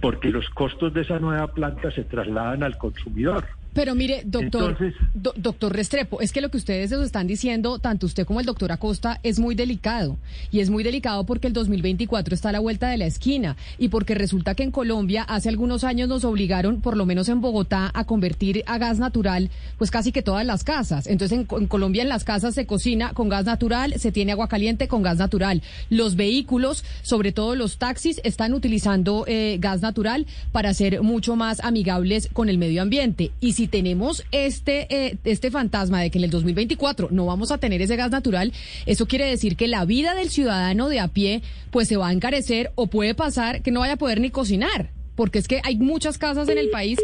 porque 0.00 0.30
los 0.30 0.48
costos 0.50 0.92
de 0.92 1.02
esa 1.02 1.18
nueva 1.18 1.48
planta 1.48 1.90
se 1.90 2.04
trasladan 2.04 2.62
al 2.62 2.78
consumidor. 2.78 3.44
Pero 3.72 3.94
mire, 3.94 4.22
doctor, 4.24 4.76
doctor 5.14 5.72
Restrepo, 5.72 6.20
es 6.20 6.32
que 6.32 6.40
lo 6.40 6.50
que 6.50 6.56
ustedes 6.56 6.90
nos 6.90 7.04
están 7.04 7.26
diciendo, 7.26 7.78
tanto 7.78 8.06
usted 8.06 8.26
como 8.26 8.40
el 8.40 8.46
doctor 8.46 8.72
Acosta, 8.72 9.20
es 9.22 9.38
muy 9.38 9.54
delicado. 9.54 10.18
Y 10.50 10.60
es 10.60 10.70
muy 10.70 10.82
delicado 10.82 11.24
porque 11.24 11.46
el 11.46 11.52
2024 11.52 12.34
está 12.34 12.48
a 12.48 12.52
la 12.52 12.60
vuelta 12.60 12.88
de 12.88 12.98
la 12.98 13.06
esquina 13.06 13.56
y 13.78 13.88
porque 13.88 14.14
resulta 14.14 14.54
que 14.54 14.62
en 14.62 14.70
Colombia 14.70 15.22
hace 15.22 15.48
algunos 15.48 15.84
años 15.84 16.08
nos 16.08 16.24
obligaron, 16.24 16.80
por 16.80 16.96
lo 16.96 17.06
menos 17.06 17.28
en 17.28 17.40
Bogotá, 17.40 17.90
a 17.94 18.04
convertir 18.04 18.64
a 18.66 18.78
gas 18.78 18.98
natural, 18.98 19.50
pues 19.78 19.90
casi 19.90 20.12
que 20.12 20.22
todas 20.22 20.44
las 20.44 20.64
casas. 20.64 21.06
Entonces 21.06 21.38
en, 21.38 21.66
Colombia 21.66 22.02
en 22.02 22.08
las 22.08 22.24
casas 22.24 22.54
se 22.54 22.66
cocina 22.66 23.12
con 23.12 23.28
gas 23.28 23.44
natural, 23.44 23.94
se 23.98 24.12
tiene 24.12 24.32
agua 24.32 24.48
caliente 24.48 24.88
con 24.88 25.02
gas 25.02 25.18
natural. 25.18 25.62
Los 25.88 26.16
vehículos, 26.16 26.84
sobre 27.02 27.32
todo 27.32 27.54
los 27.54 27.78
taxis, 27.78 28.20
están 28.24 28.54
utilizando 28.54 29.24
eh, 29.26 29.58
gas 29.60 29.80
natural 29.80 30.26
para 30.52 30.74
ser 30.74 31.02
mucho 31.02 31.36
más 31.36 31.60
amigables 31.60 32.28
con 32.32 32.48
el 32.48 32.58
medio 32.58 32.82
ambiente. 32.82 33.30
Y 33.40 33.52
si 33.52 33.59
tenemos 33.68 34.24
este, 34.32 34.86
eh, 34.94 35.18
este 35.24 35.50
fantasma 35.50 36.00
de 36.00 36.10
que 36.10 36.18
en 36.18 36.24
el 36.24 36.30
2024 36.30 37.08
no 37.10 37.26
vamos 37.26 37.50
a 37.50 37.58
tener 37.58 37.82
ese 37.82 37.96
gas 37.96 38.10
natural, 38.10 38.52
eso 38.86 39.06
quiere 39.06 39.26
decir 39.26 39.56
que 39.56 39.68
la 39.68 39.84
vida 39.84 40.14
del 40.14 40.30
ciudadano 40.30 40.88
de 40.88 41.00
a 41.00 41.08
pie 41.08 41.42
pues 41.70 41.88
se 41.88 41.96
va 41.96 42.08
a 42.08 42.12
encarecer 42.12 42.72
o 42.74 42.86
puede 42.86 43.14
pasar 43.14 43.62
que 43.62 43.70
no 43.70 43.80
vaya 43.80 43.94
a 43.94 43.98
poder 43.98 44.20
ni 44.20 44.30
cocinar 44.30 44.90
porque 45.20 45.38
es 45.38 45.48
que 45.48 45.60
hay 45.64 45.76
muchas 45.76 46.16
casas 46.16 46.48
en 46.48 46.56
el 46.56 46.70
país 46.70 46.98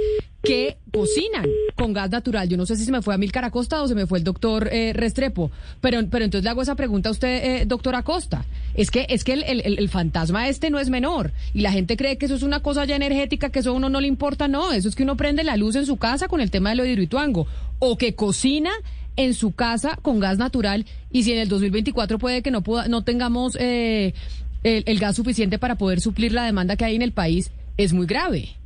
que 0.47 0.77
cocinan 0.93 1.47
con 1.75 1.93
gas 1.93 2.11
natural. 2.11 2.49
Yo 2.49 2.57
no 2.57 2.67
sé 2.67 2.77
si 2.77 2.85
se 2.85 2.93
me 2.93 3.03
fue 3.03 3.15
a 3.15 3.19
Milcar 3.19 3.45
Acosta 3.45 3.83
o 3.83 3.89
se 3.89 3.95
me 3.95 4.07
fue 4.07 4.19
el 4.19 4.25
doctor 4.25 4.69
eh, 4.73 4.93
Restrepo, 4.95 5.51
pero, 5.81 6.01
pero 6.11 6.25
entonces 6.25 6.45
le 6.45 6.51
hago 6.51 6.63
esa 6.63 6.75
pregunta 6.75 7.09
a 7.09 7.13
usted, 7.13 7.45
eh, 7.45 7.65
doctor 7.67 7.95
Acosta. 7.95 8.45
Es 8.75 8.91
que, 8.91 9.07
es 9.09 9.25
que 9.25 9.33
el, 9.33 9.43
el, 9.45 9.79
el, 9.79 9.89
fantasma 9.89 10.49
este 10.49 10.71
no 10.71 10.79
es 10.79 10.91
menor 10.91 11.33
y 11.55 11.61
la 11.61 11.73
gente 11.73 11.97
cree 11.97 12.19
que 12.19 12.27
eso 12.27 12.35
es 12.35 12.43
una 12.43 12.61
cosa 12.61 12.85
ya 12.85 12.95
energética, 12.95 13.51
que 13.51 13.61
eso 13.61 13.71
a 13.71 13.73
uno 13.73 13.89
no 13.89 14.01
le 14.01 14.09
importa. 14.09 14.49
No, 14.49 14.73
eso 14.73 14.89
es 14.89 14.95
que 14.95 15.03
uno 15.03 15.17
prende 15.17 15.45
la 15.45 15.57
luz 15.57 15.77
en 15.77 15.87
su 15.87 15.97
casa 15.97 16.29
con 16.29 16.41
el 16.41 16.51
tema 16.51 16.71
de 16.71 16.77
lo 16.77 16.83
de 16.83 16.93
hidroituango 16.93 17.47
o 17.79 17.97
que 17.97 18.15
cocina 18.15 18.71
en 19.17 19.35
su 19.35 19.53
casa 19.53 19.99
con 20.03 20.21
gas 20.21 20.39
natural 20.39 20.85
y 21.11 21.23
si 21.23 21.33
en 21.33 21.39
el 21.39 21.49
2024 21.49 22.19
puede 22.19 22.43
que 22.43 22.51
no, 22.51 22.63
pueda, 22.63 22.87
no 22.87 23.03
tengamos 23.03 23.57
eh, 23.59 24.13
el, 24.63 24.85
el 24.87 24.99
gas 24.99 25.17
suficiente 25.17 25.59
para 25.59 25.77
poder 25.77 26.01
suplir 26.03 26.33
la 26.33 26.45
demanda 26.45 26.77
que 26.77 26.85
hay 26.85 26.97
en 26.97 27.03
el 27.03 27.13
país, 27.13 27.51
es 27.79 27.95
muy 27.95 28.07
grave. 28.07 28.57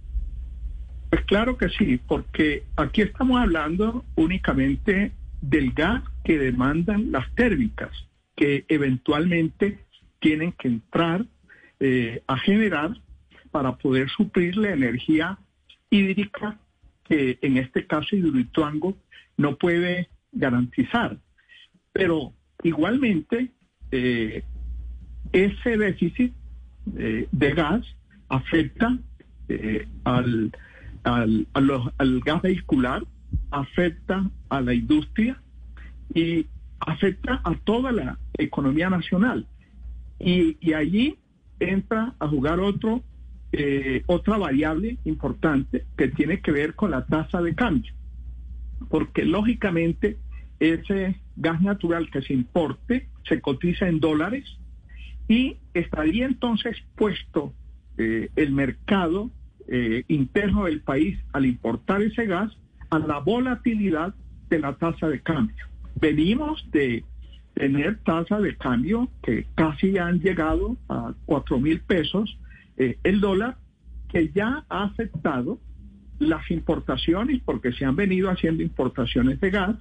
Pues 1.11 1.25
claro 1.25 1.59
que 1.59 1.68
sí, 1.70 1.99
porque 2.07 2.62
aquí 2.77 3.03
estamos 3.03 3.40
hablando 3.40 4.05
únicamente 4.14 5.11
del 5.40 5.73
gas 5.73 6.05
que 6.23 6.38
demandan 6.38 7.11
las 7.11 7.35
térmicas, 7.35 7.90
que 8.37 8.64
eventualmente 8.68 9.81
tienen 10.20 10.53
que 10.53 10.68
entrar 10.68 11.27
eh, 11.81 12.23
a 12.29 12.38
generar 12.38 12.92
para 13.51 13.77
poder 13.77 14.09
suplir 14.11 14.57
la 14.57 14.70
energía 14.70 15.37
hídrica 15.90 16.61
que 17.05 17.38
en 17.42 17.57
este 17.57 17.88
caso 17.88 18.14
Hidroituango 18.14 18.96
no 19.37 19.57
puede 19.57 20.11
garantizar. 20.31 21.18
Pero 21.92 22.33
igualmente 22.62 23.51
eh, 23.90 24.44
ese 25.33 25.77
déficit 25.77 26.33
eh, 26.96 27.27
de 27.33 27.51
gas 27.53 27.85
afecta 28.29 28.96
al 30.05 30.53
al, 31.04 31.46
al 31.52 32.20
gas 32.20 32.42
vehicular, 32.42 33.02
afecta 33.50 34.30
a 34.48 34.60
la 34.60 34.74
industria 34.74 35.40
y 36.14 36.46
afecta 36.80 37.40
a 37.44 37.54
toda 37.54 37.92
la 37.92 38.18
economía 38.34 38.90
nacional. 38.90 39.46
Y, 40.18 40.56
y 40.60 40.72
allí 40.72 41.18
entra 41.58 42.14
a 42.18 42.28
jugar 42.28 42.60
otro, 42.60 43.02
eh, 43.52 44.02
otra 44.06 44.38
variable 44.38 44.98
importante 45.04 45.84
que 45.96 46.08
tiene 46.08 46.40
que 46.40 46.52
ver 46.52 46.74
con 46.74 46.90
la 46.90 47.06
tasa 47.06 47.40
de 47.40 47.54
cambio. 47.54 47.92
Porque 48.88 49.24
lógicamente 49.24 50.18
ese 50.58 51.20
gas 51.36 51.60
natural 51.60 52.10
que 52.10 52.22
se 52.22 52.34
importe 52.34 53.08
se 53.28 53.40
cotiza 53.40 53.88
en 53.88 54.00
dólares 54.00 54.44
y 55.28 55.56
estaría 55.74 56.26
entonces 56.26 56.76
puesto 56.96 57.54
eh, 57.98 58.30
el 58.36 58.52
mercado 58.52 59.30
eh, 59.72 60.04
interno 60.09 60.64
del 60.64 60.80
país 60.80 61.16
al 61.33 61.46
importar 61.46 62.02
ese 62.02 62.26
gas 62.26 62.52
a 62.90 62.98
la 62.98 63.20
volatilidad 63.20 64.14
de 64.48 64.59
la 64.59 64.74
tasa 64.74 65.09
de 65.09 65.20
cambio. 65.20 65.64
Venimos 65.94 66.68
de 66.72 67.04
tener 67.54 68.00
tasa 68.00 68.40
de 68.40 68.56
cambio 68.56 69.09
que 69.22 69.46
casi 69.54 69.96
han 69.96 70.18
llegado 70.18 70.76
a 70.88 71.14
cuatro 71.24 71.61
mil 71.61 71.80
pesos 71.80 72.37
eh, 72.76 72.98
el 73.04 73.20
dólar, 73.20 73.59
que 74.09 74.30
ya 74.35 74.64
ha 74.68 74.83
afectado 74.83 75.61
las 76.18 76.50
importaciones, 76.50 77.40
porque 77.44 77.72
se 77.72 77.85
han 77.85 77.94
venido 77.94 78.28
haciendo 78.28 78.64
importaciones 78.64 79.40
de 79.40 79.50
gas, 79.50 79.76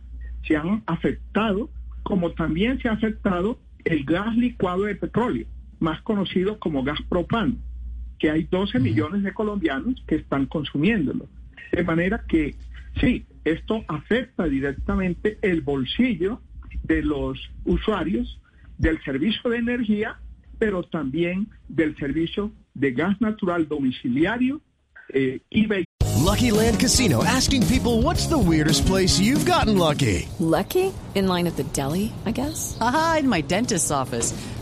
se 0.47 0.56
han 0.56 0.84
afectado, 0.86 1.71
como 2.04 2.32
también 2.34 2.80
se 2.80 2.89
ha 2.89 2.93
afectado 2.93 3.60
el 3.86 4.04
gas 4.04 4.36
licuado 4.36 4.84
de 4.84 4.95
petróleo, 4.95 5.47
más 5.80 5.99
conocido 6.04 6.60
como 6.60 6.84
gas 6.84 7.02
propano 7.10 7.56
que 8.19 8.29
hay 8.29 8.43
12 8.43 8.79
millones 8.79 9.23
de 9.23 9.34
colombianos 9.34 10.03
que 10.08 10.15
están 10.15 10.45
consumiéndolo. 10.45 11.27
De 11.71 11.84
manera 11.84 12.23
que 12.27 12.55
sí, 12.99 13.25
esto 13.45 13.84
afecta 13.88 14.45
directamente 14.45 15.38
el 15.41 15.62
bolsillo 15.62 16.41
de 16.84 17.01
los 17.01 17.39
usuarios 17.65 18.39
del 18.77 19.01
servicio 19.03 19.49
de 19.49 19.58
energía, 19.58 20.19
pero 20.58 20.84
también 20.84 21.47
del 21.67 21.95
servicio 21.97 22.51
de 22.73 22.91
gas 22.91 23.19
natural 23.21 23.67
domiciliario 23.67 24.62
eh, 25.10 25.41
y 25.49 25.67
Lucky 26.29 26.51
Land 26.51 26.79
Casino 26.79 27.23
asking 27.23 27.65
people 27.67 28.01
what's 28.01 28.27
the 28.27 28.38
weirdest 28.38 28.86
place 28.86 29.19
you've 29.19 29.45
gotten 29.45 29.77
lucky. 29.77 30.27
Lucky? 30.39 30.93
In 31.15 31.27
line 31.27 31.47
at 31.47 31.55
the 31.55 31.63
deli, 31.63 32.13
I 32.25 32.32
guess. 32.32 32.77
Aha, 32.79 33.17
in 33.19 33.29
my 33.29 33.41
dentist's 33.41 33.89
office. 33.89 34.34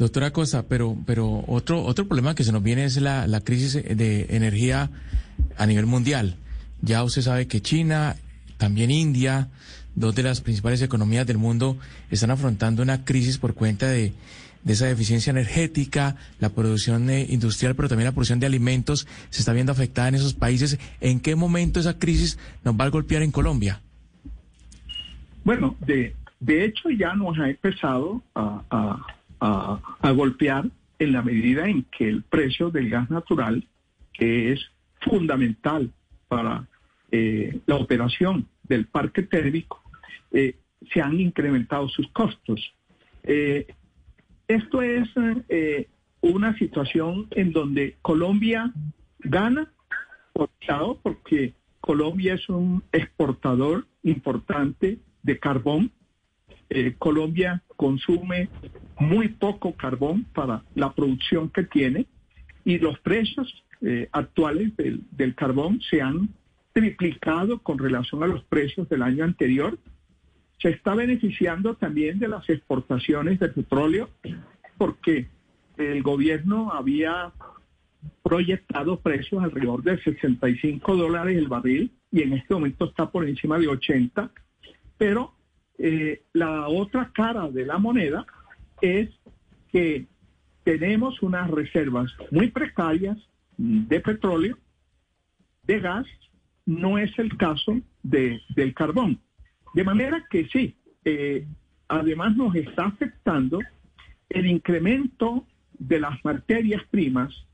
Doctora 0.00 0.30
Cosa, 0.30 0.66
pero, 0.66 0.96
pero 1.04 1.44
otro, 1.46 1.84
otro 1.84 2.08
problema 2.08 2.34
que 2.34 2.42
se 2.42 2.52
nos 2.52 2.62
viene 2.62 2.84
es 2.86 2.96
la, 2.96 3.26
la 3.26 3.42
crisis 3.42 3.74
de 3.74 4.28
energía 4.30 4.88
a 5.58 5.66
nivel 5.66 5.84
mundial. 5.84 6.36
Ya 6.80 7.04
usted 7.04 7.20
sabe 7.20 7.46
que 7.46 7.60
China, 7.60 8.16
también 8.56 8.90
India, 8.90 9.48
dos 9.94 10.14
de 10.14 10.22
las 10.22 10.40
principales 10.40 10.80
economías 10.80 11.26
del 11.26 11.36
mundo, 11.36 11.76
están 12.10 12.30
afrontando 12.30 12.82
una 12.82 13.04
crisis 13.04 13.36
por 13.36 13.52
cuenta 13.52 13.88
de, 13.88 14.14
de 14.64 14.72
esa 14.72 14.86
deficiencia 14.86 15.32
energética, 15.32 16.16
la 16.38 16.48
producción 16.48 17.10
eh, 17.10 17.26
industrial, 17.28 17.74
pero 17.74 17.90
también 17.90 18.06
la 18.06 18.12
producción 18.12 18.40
de 18.40 18.46
alimentos 18.46 19.06
se 19.28 19.40
está 19.40 19.52
viendo 19.52 19.72
afectada 19.72 20.08
en 20.08 20.14
esos 20.14 20.32
países. 20.32 20.78
¿En 21.02 21.20
qué 21.20 21.34
momento 21.34 21.78
esa 21.78 21.98
crisis 21.98 22.38
nos 22.64 22.74
va 22.74 22.86
a 22.86 22.88
golpear 22.88 23.22
en 23.22 23.32
Colombia? 23.32 23.82
Bueno, 25.44 25.76
de, 25.86 26.16
de 26.40 26.64
hecho 26.64 26.88
ya 26.88 27.12
nos 27.14 27.38
ha 27.38 27.50
empezado 27.50 28.22
a, 28.34 28.96
golpear 30.12 30.70
en 30.98 31.12
la 31.12 31.22
medida 31.22 31.66
en 31.66 31.84
que 31.84 32.08
el 32.08 32.22
precio 32.22 32.70
del 32.70 32.90
gas 32.90 33.10
natural, 33.10 33.66
que 34.12 34.52
es 34.52 34.60
fundamental 35.00 35.90
para 36.28 36.68
eh, 37.10 37.60
la 37.66 37.76
operación 37.76 38.46
del 38.62 38.86
parque 38.86 39.22
térmico, 39.22 39.82
eh, 40.30 40.56
se 40.92 41.00
han 41.00 41.18
incrementado 41.18 41.88
sus 41.88 42.08
costos. 42.12 42.74
Eh, 43.24 43.66
esto 44.46 44.82
es 44.82 45.08
una 46.20 46.56
situación 46.58 47.28
en 47.30 47.52
donde 47.52 47.96
Colombia 48.02 48.72
gana, 49.20 49.72
por 50.32 50.50
lado, 50.66 50.98
porque 51.02 51.54
Colombia 51.80 52.34
es 52.34 52.48
un 52.48 52.82
exportador 52.92 53.86
importante 54.02 54.98
de 55.22 55.38
carbón. 55.38 55.92
Colombia 56.98 57.62
consume 57.76 58.48
muy 58.98 59.28
poco 59.28 59.74
carbón 59.74 60.24
para 60.34 60.62
la 60.74 60.92
producción 60.92 61.48
que 61.50 61.64
tiene 61.64 62.06
y 62.64 62.78
los 62.78 62.98
precios 63.00 63.64
eh, 63.80 64.08
actuales 64.12 64.76
del, 64.76 65.02
del, 65.10 65.34
carbón 65.34 65.80
se 65.80 66.02
han 66.02 66.28
triplicado 66.72 67.58
con 67.60 67.78
relación 67.78 68.22
a 68.22 68.26
los 68.26 68.44
precios 68.44 68.88
del 68.88 69.02
año 69.02 69.24
anterior. 69.24 69.78
Se 70.58 70.68
está 70.68 70.94
beneficiando 70.94 71.74
también 71.74 72.18
de 72.18 72.28
las 72.28 72.48
exportaciones 72.48 73.40
de 73.40 73.48
petróleo 73.48 74.10
porque 74.76 75.28
el 75.76 76.02
gobierno 76.02 76.72
había 76.72 77.32
proyectado 78.22 79.00
precios 79.00 79.42
alrededor 79.42 79.82
de 79.82 79.98
65 80.02 80.96
dólares 80.96 81.36
el 81.36 81.48
barril 81.48 81.90
y 82.12 82.22
en 82.22 82.34
este 82.34 82.54
momento 82.54 82.86
está 82.86 83.10
por 83.10 83.26
encima 83.26 83.58
de 83.58 83.68
80, 83.68 84.30
pero 84.98 85.34
eh, 85.82 86.24
la 86.34 86.68
otra 86.68 87.10
cara 87.14 87.48
de 87.48 87.64
la 87.64 87.78
moneda 87.78 88.26
es 88.82 89.08
que 89.72 90.06
tenemos 90.62 91.22
unas 91.22 91.50
reservas 91.50 92.12
muy 92.30 92.50
precarias 92.50 93.16
de 93.56 93.98
petróleo, 94.00 94.58
de 95.62 95.80
gas, 95.80 96.06
no 96.66 96.98
es 96.98 97.18
el 97.18 97.34
caso 97.38 97.80
de, 98.02 98.42
del 98.50 98.74
carbón. 98.74 99.20
De 99.72 99.82
manera 99.82 100.22
que 100.28 100.48
sí, 100.48 100.76
eh, 101.06 101.46
además 101.88 102.36
nos 102.36 102.54
está 102.56 102.84
afectando 102.84 103.58
el 104.28 104.46
incremento 104.46 105.46
de 105.78 105.98
las 105.98 106.22
materias 106.22 106.82
primas 106.90 107.46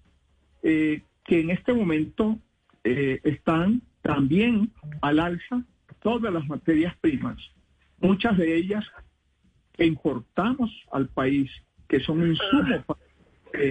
eh, 0.64 1.02
que 1.24 1.40
en 1.42 1.50
este 1.50 1.72
momento 1.72 2.40
están 2.82 3.82
también 4.02 4.70
al 5.00 5.18
alza, 5.18 5.64
todas 6.00 6.32
las 6.32 6.46
materias 6.46 6.94
primas, 7.00 7.36
muchas 8.00 8.36
de 8.36 8.56
ellas 8.56 8.84
que 9.72 9.86
importamos 9.86 10.70
al 10.92 11.08
país, 11.08 11.50
que 11.88 12.00
son 12.00 12.26
insumos 12.26 12.84
para 12.86 13.00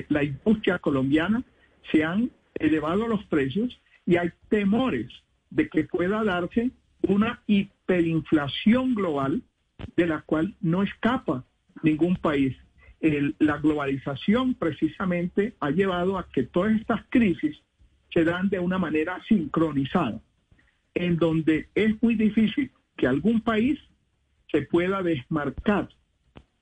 la 0.10 0.24
industria 0.24 0.80
colombiana, 0.80 1.44
se 1.92 2.04
han 2.04 2.32
elevado 2.56 3.08
los 3.08 3.24
precios 3.26 3.80
y 4.06 4.18
hay 4.18 4.30
temores 4.50 5.08
de 5.50 5.70
que 5.70 5.84
pueda 5.84 6.24
darse 6.24 6.72
una 7.02 7.42
hiperinflación 7.48 8.96
global 8.96 9.42
de 9.96 10.08
la 10.08 10.22
cual 10.22 10.56
no 10.62 10.84
escapa 10.84 11.44
ningún 11.84 12.16
país. 12.16 12.56
El- 13.00 13.36
la 13.40 13.58
globalización 13.58 14.56
precisamente 14.56 15.54
ha 15.60 15.70
llevado 15.70 16.18
a 16.18 16.28
que 16.30 16.44
todas 16.44 16.74
estas 16.80 17.02
crisis 17.10 17.58
se 18.12 18.24
dan 18.24 18.50
de 18.50 18.60
una 18.60 18.78
manera 18.78 19.22
sincronizada, 19.28 20.20
en 20.94 21.18
donde 21.18 21.68
es 21.76 22.02
muy 22.02 22.16
difícil 22.16 22.72
que 22.96 23.06
algún 23.08 23.42
país 23.42 23.78
se 24.56 24.62
pueda 24.62 25.04
desmarcar 25.04 25.90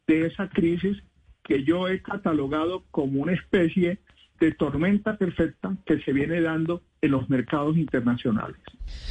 de 0.07 0.25
esa 0.25 0.49
crisis 0.49 0.97
que 1.43 1.63
yo 1.63 1.87
he 1.87 2.01
catalogado 2.01 2.85
como 2.89 3.21
una 3.21 3.33
especie 3.33 3.99
de 4.39 4.51
tormenta 4.51 5.15
perfecta 5.15 5.77
que 5.85 5.99
se 5.99 6.11
viene 6.11 6.41
dando 6.41 6.81
en 7.03 7.11
los 7.11 7.29
mercados 7.29 7.77
internacionales. 7.77 8.55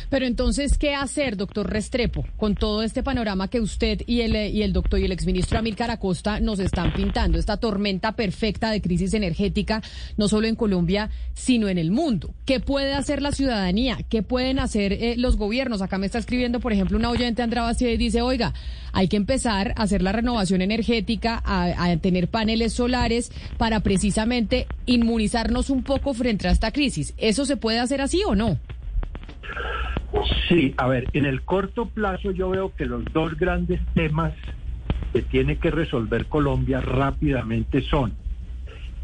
Pero 0.09 0.27
entonces, 0.27 0.79
¿qué 0.79 0.95
hacer, 0.95 1.37
doctor 1.37 1.71
Restrepo, 1.71 2.25
con 2.37 2.55
todo 2.55 2.83
este 2.83 3.03
panorama 3.03 3.49
que 3.49 3.61
usted 3.61 4.03
y 4.07 4.21
el, 4.21 4.35
eh, 4.37 4.51
y 4.51 4.63
el 4.63 4.73
doctor 4.73 4.99
y 5.01 5.05
el 5.05 5.13
exministro 5.13 5.59
Amílcar 5.59 5.91
Acosta 5.91 6.41
nos 6.41 6.59
están 6.59 6.93
pintando? 6.93 7.39
Esta 7.39 7.59
tormenta 7.59 8.13
perfecta 8.13 8.71
de 8.71 8.81
crisis 8.81 9.15
energética, 9.15 9.83
no 10.17 10.29
solo 10.29 10.47
en 10.47 10.57
Colombia, 10.57 11.11
sino 11.35 11.69
en 11.69 11.79
el 11.79 11.91
mundo. 11.91 12.35
¿Qué 12.45 12.61
puede 12.61 12.95
hacer 12.95 13.23
la 13.23 13.33
ciudadanía? 13.33 13.99
¿Qué 14.09 14.23
pueden 14.23 14.59
hacer 14.59 14.93
eh, 14.93 15.15
los 15.17 15.37
gobiernos? 15.37 15.83
Acá 15.83 15.99
me 15.99 16.07
está 16.07 16.19
escribiendo, 16.19 16.61
por 16.61 16.73
ejemplo, 16.73 16.97
una 16.99 17.11
oyente, 17.11 17.43
Andrea 17.43 17.63
Bastida, 17.63 17.91
y 17.91 17.97
dice, 17.97 18.23
oiga, 18.23 18.55
hay 18.93 19.09
que 19.09 19.17
empezar 19.17 19.73
a 19.77 19.83
hacer 19.83 20.03
la 20.03 20.13
renovación 20.13 20.63
energética, 20.63 21.41
a, 21.45 21.85
a 21.85 21.97
tener 21.97 22.29
paneles 22.29 22.75
solares 22.75 23.33
para 23.59 23.81
precisamente 23.81 24.67
inmunizarnos 24.87 25.71
un 25.71 25.83
poco 25.83 26.13
frente 26.13 26.49
a 26.49 26.51
esta 26.51 26.71
crisis. 26.71 27.15
¿Eso 27.17 27.47
se 27.47 27.57
puede 27.57 27.79
hacer 27.83 28.01
así 28.01 28.23
o 28.27 28.35
no? 28.35 28.59
Sí, 30.49 30.75
a 30.77 30.89
ver, 30.89 31.09
en 31.15 31.25
el 31.25 31.43
corto 31.43 31.87
plazo 31.87 32.33
yo 32.33 32.51
veo 32.51 32.75
que 32.75 32.87
los 32.87 33.05
dos 33.13 33.37
grandes 33.37 33.81
temas 33.95 34.33
que 35.13 35.23
tiene 35.23 35.57
que 35.57 35.71
resolver 35.71 36.27
Colombia 36.27 36.81
rápidamente 36.81 37.83
son 37.83 38.15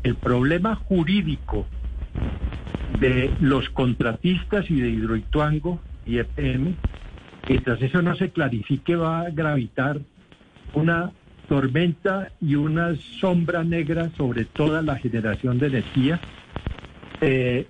el 0.02 0.14
problema 0.14 0.74
jurídico 0.76 1.66
de 3.00 3.30
los 3.40 3.68
contratistas 3.70 4.70
y 4.70 4.80
de 4.80 4.90
Hidroituango 4.90 5.80
y 6.06 6.18
EPM. 6.18 6.74
Mientras 7.48 7.80
eso 7.82 8.02
no 8.02 8.14
se 8.16 8.30
clarifique 8.30 8.96
va 8.96 9.20
a 9.20 9.30
gravitar 9.30 10.00
una 10.74 11.12
tormenta 11.48 12.30
y 12.40 12.54
una 12.54 12.94
sombra 13.20 13.64
negra 13.64 14.10
sobre 14.16 14.44
toda 14.44 14.82
la 14.82 14.96
generación 14.96 15.58
de 15.58 15.66
energía. 15.66 16.20
Eh, 17.20 17.66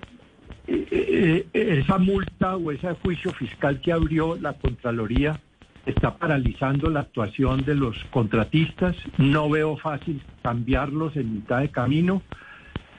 eh, 0.68 1.46
eh, 1.52 1.80
esa 1.82 1.98
multa 1.98 2.56
o 2.56 2.70
ese 2.70 2.92
juicio 3.02 3.32
fiscal 3.32 3.80
que 3.80 3.92
abrió 3.92 4.36
la 4.36 4.52
Contraloría 4.52 5.40
está 5.86 6.16
paralizando 6.18 6.90
la 6.90 7.00
actuación 7.00 7.64
de 7.64 7.74
los 7.74 7.96
contratistas. 8.10 8.94
No 9.16 9.48
veo 9.48 9.76
fácil 9.78 10.20
cambiarlos 10.42 11.16
en 11.16 11.34
mitad 11.34 11.60
de 11.60 11.70
camino 11.70 12.22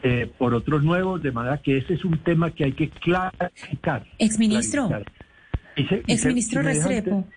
eh, 0.02 0.32
por 0.38 0.54
otros 0.56 0.84
nuevos, 0.84 1.22
de 1.22 1.32
manera 1.32 1.58
que 1.60 1.78
ese 1.78 1.94
es 1.94 2.04
un 2.06 2.18
tema 2.20 2.50
que 2.52 2.64
hay 2.64 2.72
que 2.72 2.90
clarificar. 2.90 4.06
Exministro. 4.18 4.88
clarificar. 4.88 5.14
Y 5.76 5.84
se- 5.86 5.96
y 5.98 6.04
se- 6.06 6.14
Exministro 6.14 6.62
Restrepo. 6.64 7.28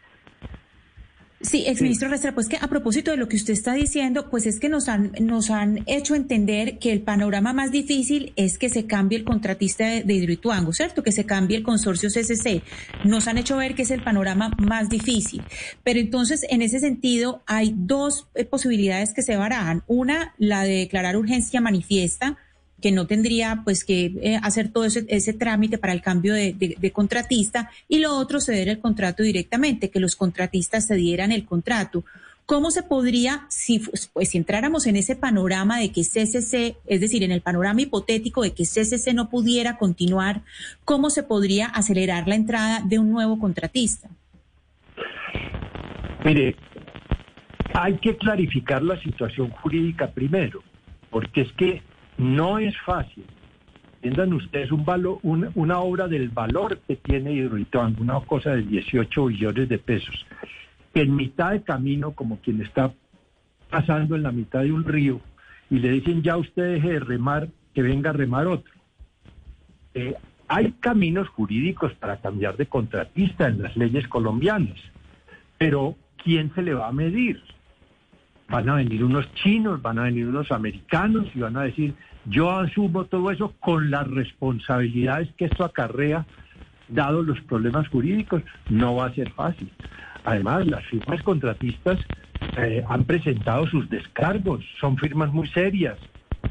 Sí, 1.43 1.65
exministro 1.67 2.09
Restrepo, 2.09 2.41
es 2.41 2.49
que 2.49 2.57
a 2.57 2.69
propósito 2.69 3.11
de 3.11 3.17
lo 3.17 3.29
que 3.29 3.35
usted 3.35 3.53
está 3.53 3.75
diciendo, 3.75 4.31
pues 4.31 4.47
es 4.47 4.61
que 4.61 4.69
nos 4.69 4.89
han, 4.89 5.11
nos 5.21 5.51
han 5.51 5.83
hecho 5.87 6.15
entender 6.15 6.79
que 6.79 6.93
el 6.93 7.03
panorama 7.03 7.53
más 7.53 7.73
difícil 7.73 8.33
es 8.37 8.59
que 8.59 8.69
se 8.69 8.87
cambie 8.87 9.19
el 9.19 9.25
contratista 9.25 9.85
de, 9.85 10.05
de 10.05 10.15
Hidroituango, 10.15 10.73
¿cierto? 10.73 11.03
Que 11.03 11.11
se 11.11 11.27
cambie 11.27 11.57
el 11.57 11.65
consorcio 11.65 12.11
CCC. 12.11 12.63
Nos 13.05 13.27
han 13.27 13.39
hecho 13.39 13.57
ver 13.57 13.75
que 13.75 13.83
es 13.83 13.91
el 13.91 14.05
panorama 14.05 14.53
más 14.59 14.89
difícil. 14.89 15.43
Pero 15.83 15.99
entonces, 15.99 16.47
en 16.49 16.63
ese 16.63 16.79
sentido, 16.79 17.43
hay 17.47 17.75
dos 17.77 18.29
eh, 18.37 18.45
posibilidades 18.45 19.13
que 19.13 19.23
se 19.23 19.37
barajan. 19.37 19.83
Una, 19.89 20.35
la 20.39 20.63
de 20.63 20.77
declarar 20.77 21.17
urgencia 21.17 21.61
manifiesta, 21.61 22.39
que 22.83 22.93
no 22.93 23.07
tendría 23.07 23.63
pues 23.65 23.85
que 23.85 24.13
eh, 24.21 24.39
hacer 24.43 24.69
todo 24.69 24.85
ese, 24.85 25.07
ese 25.09 25.33
trámite 25.33 25.79
para 25.79 25.95
el 25.95 26.03
cambio 26.03 26.35
de, 26.35 26.93
contratista 26.93 27.71
y 27.89 28.01
lo 28.01 28.17
otro 28.17 28.41
ceder 28.41 28.69
el 28.69 28.81
contrato 28.81 29.23
directamente, 29.23 29.89
que 29.89 30.01
los 30.01 30.17
contratistas 30.17 30.89
cedieran 30.89 31.33
el 31.33 31.47
contrato. 31.47 32.05
¿Cómo 32.45 32.73
se 32.73 32.83
podría, 32.83 33.47
si, 33.49 33.79
pues, 33.79 34.29
si 34.29 34.37
entráramos 34.37 34.87
en 34.87 34.97
ese 34.97 35.15
panorama 35.15 35.79
de 35.79 35.93
que 35.93 36.03
CCC, 36.03 36.77
es 36.87 37.01
decir, 37.01 37.23
en 37.23 37.31
el 37.31 37.41
panorama 37.41 37.81
hipotético 37.81 38.43
de 38.43 38.53
que 38.53 38.65
CCC 38.65 39.15
no 39.15 39.31
pudiera 39.31 39.79
continuar, 39.79 40.43
cómo 40.85 41.09
se 41.09 41.23
podría 41.23 41.69
acelerar 41.69 42.27
la 42.27 42.35
entrada 42.35 42.83
de 42.85 42.99
un 42.99 43.11
nuevo 43.11 43.39
contratista? 43.39 44.11
Mire, 46.25 46.57
hay 47.75 47.97
que 47.99 48.17
clarificar 48.17 48.83
la 48.83 49.01
situación 49.01 49.51
jurídica 49.51 50.11
primero, 50.11 50.63
porque 51.11 51.43
es 51.43 51.53
que 51.53 51.83
no 52.19 52.59
es 52.59 52.77
fácil. 52.83 53.25
Entiendan 54.03 54.33
ustedes 54.35 54.73
un 54.73 54.85
valo- 54.85 55.21
un- 55.23 55.51
una 55.55 55.79
obra 55.79 56.09
del 56.09 56.29
valor 56.29 56.79
que 56.89 56.97
tiene 56.97 57.33
Hidroituango, 57.33 58.03
una 58.03 58.19
cosa 58.21 58.51
de 58.51 58.63
18 58.63 59.27
billones 59.27 59.69
de 59.69 59.79
pesos, 59.79 60.27
que 60.93 61.03
en 61.03 61.15
mitad 61.15 61.53
de 61.53 61.63
camino, 61.63 62.13
como 62.13 62.39
quien 62.39 62.61
está 62.63 62.93
pasando 63.71 64.17
en 64.17 64.25
la 64.25 64.33
mitad 64.33 64.63
de 64.63 64.73
un 64.73 64.85
río, 64.85 65.21
y 65.71 65.79
le 65.79 65.91
dicen 65.93 66.23
ya 66.23 66.37
usted 66.37 66.75
deje 66.75 66.95
de 66.95 67.01
remar, 67.01 67.49
que 67.75 67.83
venga 67.83 68.11
a 68.11 68.13
remar 68.13 68.47
otro. 68.47 68.73
Eh, 69.95 70.15
hay 70.49 70.73
caminos 70.81 71.29
jurídicos 71.29 71.95
para 71.95 72.19
cambiar 72.19 72.57
de 72.57 72.67
contratista 72.67 73.47
en 73.47 73.63
las 73.63 73.77
leyes 73.77 74.07
colombianas, 74.09 74.79
pero 75.59 75.97
¿quién 76.23 76.53
se 76.55 76.63
le 76.63 76.75
va 76.75 76.89
a 76.89 76.93
medir? 76.93 77.41
Van 78.49 78.69
a 78.69 78.75
venir 78.75 79.05
unos 79.05 79.33
chinos, 79.35 79.81
van 79.81 79.99
a 79.99 80.05
venir 80.05 80.27
unos 80.27 80.51
americanos 80.53 81.27
y 81.35 81.41
van 81.41 81.57
a 81.57 81.63
decir, 81.63 81.95
yo 82.27 82.51
asumo 82.51 83.05
todo 83.05 83.31
eso 83.31 83.55
con 83.61 83.91
las 83.91 84.07
responsabilidades 84.09 85.29
que 85.37 85.47
esto 85.47 85.65
acarrea, 85.65 86.27
dado 86.89 87.23
los 87.23 87.41
problemas 87.43 87.89
jurídicos, 87.89 88.43
no 88.69 88.97
va 88.97 89.07
a 89.07 89.15
ser 89.15 89.31
fácil. 89.31 89.71
Además, 90.25 90.67
las 90.67 90.85
firmas 90.87 91.23
contratistas 91.23 91.99
eh, 92.57 92.85
han 92.89 93.05
presentado 93.05 93.67
sus 93.67 93.89
descargos, 93.89 94.65
son 94.81 94.97
firmas 94.97 95.33
muy 95.33 95.49
serias. 95.49 95.99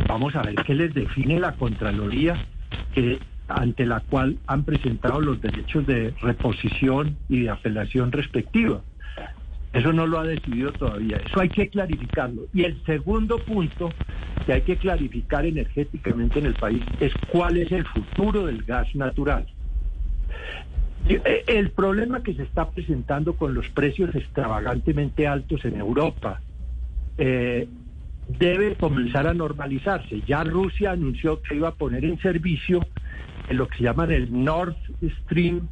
Vamos 0.07 0.35
a 0.35 0.41
ver 0.41 0.55
qué 0.55 0.73
les 0.73 0.93
define 0.93 1.39
la 1.39 1.53
Contraloría, 1.53 2.35
que, 2.93 3.19
ante 3.47 3.85
la 3.85 3.99
cual 4.01 4.37
han 4.47 4.63
presentado 4.63 5.21
los 5.21 5.41
derechos 5.41 5.85
de 5.85 6.13
reposición 6.21 7.17
y 7.29 7.41
de 7.41 7.49
apelación 7.49 8.11
respectiva. 8.11 8.81
Eso 9.73 9.93
no 9.93 10.05
lo 10.05 10.19
ha 10.19 10.25
decidido 10.25 10.73
todavía. 10.73 11.17
Eso 11.17 11.39
hay 11.39 11.49
que 11.51 11.69
clarificarlo. 11.69 12.47
Y 12.53 12.63
el 12.63 12.83
segundo 12.85 13.43
punto 13.43 13.95
que 14.45 14.53
hay 14.53 14.61
que 14.63 14.77
clarificar 14.77 15.45
energéticamente 15.45 16.39
en 16.39 16.47
el 16.47 16.55
país 16.55 16.83
es 16.99 17.13
cuál 17.25 17.57
es 17.57 17.71
el 17.71 17.85
futuro 17.85 18.45
del 18.45 18.63
gas 18.63 18.93
natural. 18.95 19.47
Y, 21.07 21.15
eh, 21.15 21.43
El 21.47 21.71
problema 21.71 22.21
que 22.23 22.33
se 22.33 22.43
está 22.43 22.69
presentando 22.71 23.35
con 23.35 23.53
los 23.53 23.69
precios 23.69 24.13
extravagantemente 24.15 25.27
altos 25.27 25.63
en 25.65 25.77
Europa 25.79 26.41
eh, 27.17 27.67
debe 28.27 28.75
comenzar 28.75 29.27
a 29.27 29.33
normalizarse. 29.33 30.21
Ya 30.21 30.43
Rusia 30.43 30.91
anunció 30.91 31.41
que 31.41 31.55
iba 31.55 31.69
a 31.69 31.75
poner 31.75 32.05
en 32.05 32.19
servicio 32.19 32.85
lo 33.49 33.67
que 33.67 33.77
se 33.77 33.83
llama 33.83 34.05
el 34.05 34.43
Nord 34.43 34.75
Stream 35.23 35.67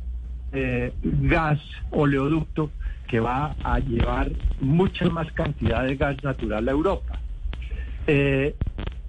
eh, 0.51 0.93
gas 1.03 1.59
oleoducto 1.91 2.71
que 3.10 3.19
va 3.19 3.56
a 3.63 3.80
llevar 3.80 4.32
mucha 4.62 5.10
más 5.10 5.32
cantidad 5.34 5.84
de 5.84 5.95
gas 5.95 6.24
natural 6.24 6.67
a 6.67 6.72
Europa. 6.72 7.19
Eh, 8.08 8.56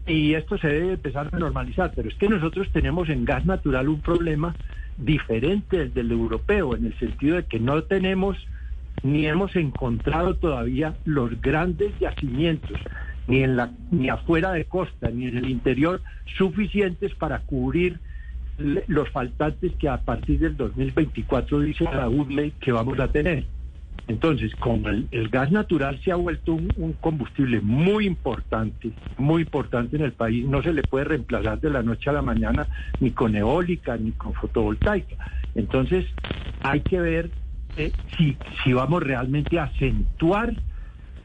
y 0.06 0.34
esto 0.34 0.58
se 0.58 0.68
debe 0.68 0.92
empezar 0.94 1.28
a 1.30 1.38
normalizar, 1.38 1.92
pero 1.94 2.08
es 2.08 2.14
que 2.14 2.28
nosotros 2.28 2.68
tenemos 2.72 3.08
en 3.10 3.24
gas 3.24 3.44
natural 3.44 3.88
un 3.88 4.00
problema 4.00 4.56
diferente 4.96 5.88
del 5.88 6.10
europeo, 6.10 6.74
en 6.74 6.86
el 6.86 6.98
sentido 6.98 7.36
de 7.36 7.44
que 7.44 7.60
no 7.60 7.82
tenemos 7.84 8.36
ni 9.02 9.26
hemos 9.26 9.54
encontrado 9.56 10.34
todavía 10.34 10.94
los 11.04 11.40
grandes 11.40 11.96
yacimientos, 11.98 12.78
ni 13.28 13.42
en 13.42 13.56
la 13.56 13.70
ni 13.90 14.08
afuera 14.08 14.52
de 14.52 14.64
costa, 14.64 15.10
ni 15.10 15.26
en 15.26 15.38
el 15.38 15.48
interior, 15.48 16.02
suficientes 16.36 17.14
para 17.14 17.40
cubrir 17.40 17.98
los 18.58 19.08
faltantes 19.10 19.72
que 19.76 19.88
a 19.88 19.98
partir 19.98 20.38
del 20.38 20.56
2024 20.56 21.60
dice 21.60 21.84
la 21.84 22.08
UDLE 22.08 22.52
que 22.60 22.72
vamos 22.72 22.98
a 22.98 23.08
tener. 23.08 23.44
Entonces, 24.10 24.52
como 24.56 24.88
el, 24.88 25.06
el 25.12 25.28
gas 25.28 25.52
natural 25.52 26.00
se 26.02 26.10
ha 26.10 26.16
vuelto 26.16 26.54
un, 26.54 26.96
combustible 27.00 27.60
muy 27.60 28.06
importante, 28.06 28.90
muy 29.18 29.42
importante 29.42 29.94
en 29.94 30.02
el 30.02 30.10
país, 30.10 30.44
no 30.44 30.64
se 30.64 30.72
le 30.72 30.82
puede 30.82 31.04
reemplazar 31.04 31.60
de 31.60 31.70
la 31.70 31.84
noche 31.84 32.10
a 32.10 32.14
la 32.14 32.20
mañana 32.20 32.66
ni 32.98 33.12
con 33.12 33.36
eólica 33.36 33.96
ni 33.96 34.10
con 34.10 34.34
fotovoltaica. 34.34 35.14
Entonces, 35.54 36.06
hay 36.60 36.80
que 36.80 37.00
ver 37.00 37.30
eh, 37.76 37.92
si, 38.16 38.36
si 38.64 38.72
vamos 38.72 39.00
realmente 39.00 39.60
a 39.60 39.64
acentuar 39.64 40.54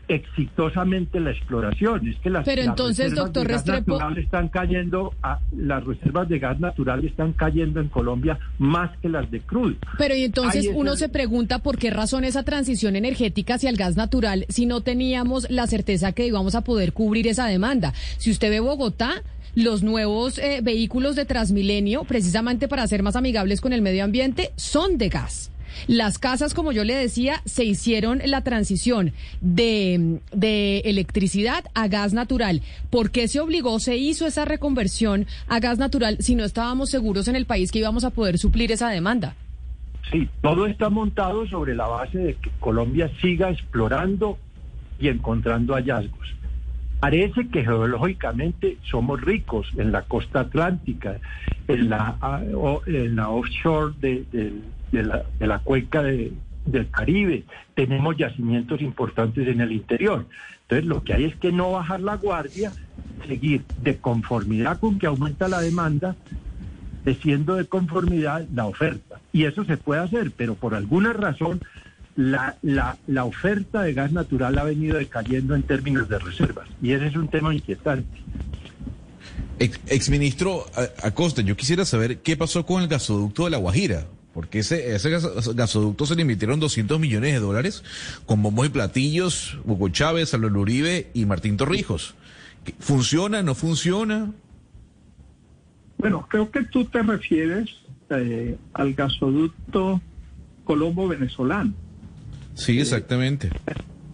exitosamente 0.08 1.20
la 1.20 1.32
exploración. 1.32 2.08
Es 2.08 2.18
que 2.18 2.30
las, 2.30 2.45
Pero 2.45 2.62
las 2.62 2.70
entonces, 2.70 3.06
reservas 3.12 3.26
doctor 3.26 3.47
de 3.47 3.53
gas 3.53 3.66
Restrepo- 3.66 3.93
natural 3.93 4.18
están 4.18 4.47
cayendo, 4.49 5.14
a- 5.24 5.39
las 5.56 5.84
reservas 5.84 6.30
de 6.30 6.39
gas 6.39 6.60
natural 6.60 7.06
están 7.06 7.34
cayendo 7.34 7.80
en 7.80 7.89
Colombia 7.89 8.38
más 8.60 8.95
que 8.99 9.10
las 9.10 9.30
de 9.32 9.41
crudo. 9.41 9.76
Pero 9.97 10.16
y 10.16 10.24
entonces 10.24 10.70
uno 10.74 10.95
se 10.95 11.10
pregunta 11.10 11.60
por 11.60 11.78
qué 11.78 11.89
razón 11.89 12.24
esa 12.24 12.43
transición 12.43 12.95
energética 12.95 13.56
hacia 13.56 13.70
el 13.70 13.78
gas 13.78 13.95
natural 13.97 14.45
si 14.49 14.66
no 14.66 14.82
teníamos 14.82 15.49
la 15.49 15.68
certeza 15.68 16.12
que 16.12 16.28
íbamos 16.28 16.56
a 16.56 16.62
poder 16.62 16.93
cubrir 16.93 17.28
esa 17.28 17.47
demanda. 17.47 17.93
Si 18.18 18.32
usted 18.32 18.49
ve 18.49 18.60
Bogotá, 18.60 19.22
los 19.56 19.84
nuevos 19.84 20.38
eh, 20.38 20.60
vehículos 20.62 21.16
de 21.16 21.24
Transmilenio, 21.26 22.03
precisamente 22.03 22.68
para 22.68 22.86
ser 22.88 23.03
más 23.03 23.16
amigables 23.16 23.62
con 23.62 23.72
el 23.72 23.82
medio 23.82 24.03
ambiente, 24.03 24.51
son 24.58 24.97
de 24.97 25.08
gas. 25.10 25.49
Las 25.88 26.19
casas, 26.19 26.53
como 26.53 26.71
yo 26.71 26.84
le 26.84 26.95
decía, 26.95 27.41
se 27.45 27.63
hicieron 27.65 28.21
la 28.26 28.41
transición 28.41 29.13
de, 29.41 30.19
de 30.34 30.80
electricidad 30.86 31.65
a 31.73 31.88
gas 31.88 32.13
natural. 32.13 32.61
¿Por 32.89 33.11
qué 33.11 33.28
se 33.28 33.39
obligó, 33.39 33.80
se 33.80 33.97
hizo 33.97 34.26
esa 34.28 34.45
reconversión 34.45 35.28
a 35.47 35.59
gas 35.59 35.78
natural 35.78 36.17
si 36.19 36.36
no 36.36 36.43
estábamos 36.43 36.89
seguros 36.89 37.28
en 37.28 37.36
el 37.36 37.45
país 37.45 37.71
que 37.71 37.80
íbamos 37.80 38.03
a 38.03 38.09
poder 38.11 38.38
suplir 38.38 38.71
esa 38.71 38.89
demanda? 38.89 39.36
Sí, 40.11 40.30
todo 40.41 40.67
está 40.67 40.89
montado 40.89 41.47
sobre 41.47 41.76
la 41.76 41.88
base 41.88 42.17
de 42.19 42.34
que 42.36 42.51
Colombia 42.59 43.09
siga 43.21 43.49
explorando 43.49 44.38
y 44.99 45.07
encontrando 45.07 45.73
hallazgos. 45.73 46.28
Parece 46.99 47.47
que 47.49 47.63
geológicamente 47.63 48.78
somos 48.89 49.19
ricos 49.21 49.67
en 49.78 49.91
la 49.91 50.03
costa 50.03 50.41
atlántica, 50.41 51.19
en 51.67 51.89
la, 51.89 52.17
ah, 52.21 52.41
en 52.88 53.15
la 53.15 53.30
offshore 53.30 53.93
de, 53.99 54.26
de- 54.32 54.53
de 54.96 55.04
la, 55.04 55.24
de 55.39 55.48
la 55.48 55.60
cuenca 55.60 56.02
de- 56.04 56.32
del 56.66 56.89
Caribe. 56.89 57.43
Tenemos 57.76 58.18
yacimientos 58.18 58.82
importantes 58.82 59.48
en 59.48 59.62
el 59.62 59.72
interior. 59.72 60.26
Entonces 60.64 60.86
lo 60.88 61.04
que 61.04 61.14
hay 61.14 61.26
es 61.26 61.36
que 61.36 61.52
no 61.52 61.72
bajar 61.72 62.00
la 62.02 62.16
guardia, 62.18 62.72
seguir 63.28 63.64
de 63.84 63.98
conformidad 63.98 64.80
con 64.80 64.98
que 64.98 65.06
aumenta 65.06 65.48
la 65.48 65.62
demanda, 65.62 66.16
siendo 67.22 67.54
de 67.56 67.66
conformidad 67.66 68.48
la 68.54 68.66
oferta. 68.66 69.20
Y 69.32 69.43
eso 69.43 69.64
se 69.64 69.78
puede 69.78 70.02
hacer, 70.02 70.32
pero 70.36 70.56
por 70.56 70.74
alguna 70.74 71.14
razón 71.14 71.62
la, 72.16 72.56
la, 72.64 72.98
la 73.06 73.26
oferta 73.26 73.84
de 73.84 73.93
gas 73.93 74.12
natural 74.12 74.58
ha 74.58 74.64
venido 74.64 74.98
decayendo 74.98 75.54
en 75.54 75.62
términos 75.62 76.10
de 76.10 76.18
reservas. 76.18 76.68
Y 76.82 76.93
ese 76.93 77.08
es 77.08 77.16
un 77.16 77.28
tema 77.28 77.54
inquietante. 77.54 78.08
Ex, 79.60 79.80
exministro 79.88 80.66
Acosta, 81.04 81.41
yo 81.43 81.56
quisiera 81.56 81.86
saber 81.86 82.20
qué 82.20 82.36
pasó 82.36 82.66
con 82.66 82.82
el 82.82 82.88
gasoducto 82.88 83.46
de 83.46 83.52
La 83.52 83.58
Guajira. 83.58 84.06
Porque 84.36 84.60
ese, 84.60 84.94
ese 84.94 85.10
gas- 85.10 85.56
gasoducto 85.56 86.06
se 86.06 86.14
le 86.16 86.22
invirtieron 86.22 86.60
200 86.60 87.00
millones 87.00 87.34
de 87.34 87.40
dólares 87.40 87.84
con 88.28 88.44
bombos 88.44 88.68
y 88.68 88.70
platillos, 88.70 89.58
Hugo 89.66 89.90
Chávez, 89.90 90.30
Salvador 90.30 90.58
Uribe 90.60 91.08
y 91.16 91.26
Martín 91.26 91.58
Torrijos. 91.58 92.14
¿Qué- 92.66 92.76
¿Funciona? 92.78 93.42
¿No 93.42 93.56
funciona? 93.56 94.32
Bueno, 95.98 96.28
creo 96.30 96.52
que 96.52 96.64
tú 96.66 96.86
te 96.86 97.02
refieres 97.02 97.70
eh, 98.10 98.58
al 98.74 98.94
gasoducto 98.94 100.02
colombo-venezolano. 100.66 101.74
Sí, 102.54 102.80
exactamente. 102.80 103.50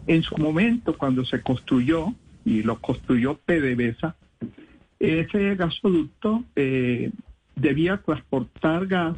En 0.08 0.24
su 0.24 0.38
momento, 0.38 0.98
cuando 0.98 1.26
se 1.26 1.42
construyó, 1.42 2.14
y 2.46 2.64
lo 2.64 2.80
construyó 2.80 3.38
PDVSA, 3.46 4.16
ese 5.00 5.56
gasoducto 5.56 6.44
eh, 6.56 7.12
debía 7.56 7.98
transportar 7.98 8.88
gas 8.88 9.18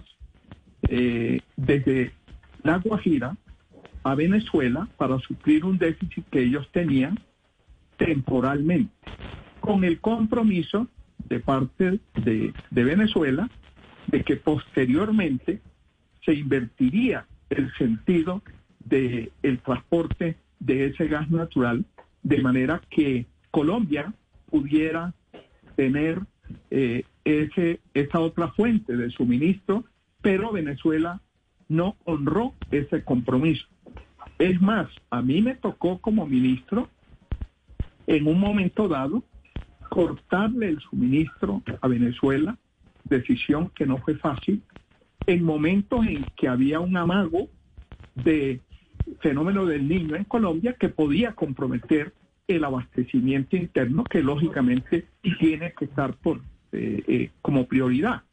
eh, 0.96 1.42
desde 1.58 2.12
La 2.62 2.78
Guajira 2.78 3.36
a 4.04 4.14
Venezuela 4.14 4.88
para 4.96 5.18
suplir 5.18 5.66
un 5.66 5.80
déficit 5.80 6.24
que 6.30 6.44
ellos 6.44 6.70
tenían 6.72 7.20
temporalmente, 7.98 8.94
con 9.60 9.84
el 9.86 10.00
compromiso 10.00 10.88
de 11.30 11.40
parte 11.40 12.00
de, 12.24 12.54
de 12.70 12.84
Venezuela 12.84 13.50
de 14.06 14.24
que 14.24 14.36
posteriormente 14.36 15.62
se 16.24 16.36
invertiría 16.36 17.26
el 17.50 17.74
sentido 17.74 18.44
del 18.86 19.32
el 19.42 19.58
transporte 19.60 20.38
de 20.60 20.86
ese 20.88 21.08
gas 21.08 21.28
natural 21.32 21.86
de 22.22 22.40
manera 22.40 22.82
que 22.92 23.26
Colombia 23.50 24.14
pudiera 24.52 25.12
tener 25.76 26.22
eh, 26.70 27.04
ese, 27.26 27.80
esa 27.96 28.20
otra 28.20 28.50
fuente 28.50 28.96
de 28.96 29.10
suministro, 29.10 29.86
pero 30.24 30.52
Venezuela 30.52 31.22
no 31.68 31.96
honró 32.06 32.54
ese 32.72 33.04
compromiso. 33.04 33.68
Es 34.40 34.60
más, 34.60 34.88
a 35.12 35.22
mí 35.22 35.42
me 35.42 35.54
tocó 35.54 36.00
como 36.00 36.26
ministro, 36.26 36.90
en 38.08 38.28
un 38.28 38.40
momento 38.40 38.88
dado, 38.88 39.24
cortarle 39.90 40.70
el 40.70 40.80
suministro 40.80 41.62
a 41.82 41.88
Venezuela, 41.88 42.58
decisión 43.04 43.70
que 43.76 43.86
no 43.86 43.98
fue 43.98 44.16
fácil, 44.16 44.64
en 45.28 45.44
momentos 45.44 46.08
en 46.08 46.26
que 46.36 46.48
había 46.48 46.80
un 46.80 46.98
amago 46.98 47.50
de 48.16 48.62
fenómeno 49.20 49.66
del 49.66 49.88
niño 49.88 50.16
en 50.16 50.24
Colombia 50.24 50.76
que 50.80 50.90
podía 50.90 51.34
comprometer 51.34 52.14
el 52.48 52.64
abastecimiento 52.64 53.56
interno 53.56 54.04
que 54.06 54.24
lógicamente 54.24 55.06
tiene 55.40 55.74
que 55.74 55.86
estar 55.86 56.16
por, 56.16 56.42
eh, 56.72 57.04
eh, 57.08 57.32
como 57.42 57.68
prioridad. 57.68 58.24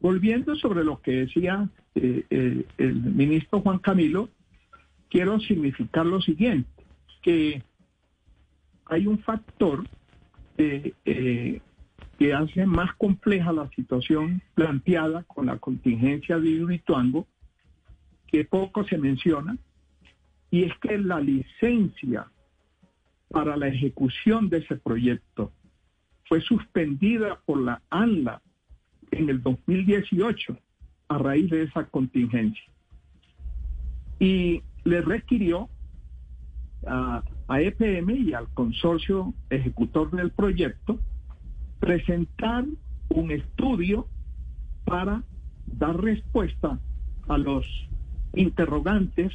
Volviendo 0.00 0.56
sobre 0.56 0.82
lo 0.82 1.00
que 1.02 1.12
decía 1.12 1.68
eh, 1.94 2.24
eh, 2.30 2.64
el 2.78 2.94
ministro 2.94 3.60
Juan 3.60 3.78
Camilo, 3.78 4.30
quiero 5.10 5.38
significar 5.40 6.06
lo 6.06 6.22
siguiente, 6.22 6.70
que 7.20 7.62
hay 8.86 9.06
un 9.06 9.18
factor 9.18 9.86
eh, 10.56 11.60
que 12.18 12.34
hace 12.34 12.66
más 12.66 12.94
compleja 12.96 13.52
la 13.52 13.68
situación 13.70 14.42
planteada 14.54 15.22
con 15.24 15.46
la 15.46 15.58
contingencia 15.58 16.38
de 16.38 16.48
Hidroituango, 16.48 17.26
que 18.26 18.44
poco 18.44 18.84
se 18.84 18.96
menciona, 18.96 19.58
y 20.50 20.64
es 20.64 20.72
que 20.78 20.96
la 20.98 21.20
licencia 21.20 22.26
para 23.28 23.56
la 23.56 23.68
ejecución 23.68 24.48
de 24.48 24.58
ese 24.58 24.76
proyecto 24.76 25.52
fue 26.24 26.40
suspendida 26.40 27.38
por 27.44 27.60
la 27.60 27.82
ANLA 27.90 28.40
en 29.10 29.28
el 29.28 29.42
2018 29.42 30.56
a 31.08 31.18
raíz 31.18 31.50
de 31.50 31.64
esa 31.64 31.84
contingencia. 31.84 32.64
Y 34.18 34.62
le 34.84 35.00
requirió 35.02 35.68
a, 36.86 37.22
a 37.48 37.60
EPM 37.60 38.10
y 38.10 38.32
al 38.32 38.48
consorcio 38.54 39.34
ejecutor 39.50 40.10
del 40.10 40.30
proyecto 40.30 40.98
presentar 41.80 42.64
un 43.08 43.30
estudio 43.30 44.06
para 44.84 45.22
dar 45.66 46.00
respuesta 46.00 46.78
a 47.28 47.38
los 47.38 47.66
interrogantes 48.34 49.32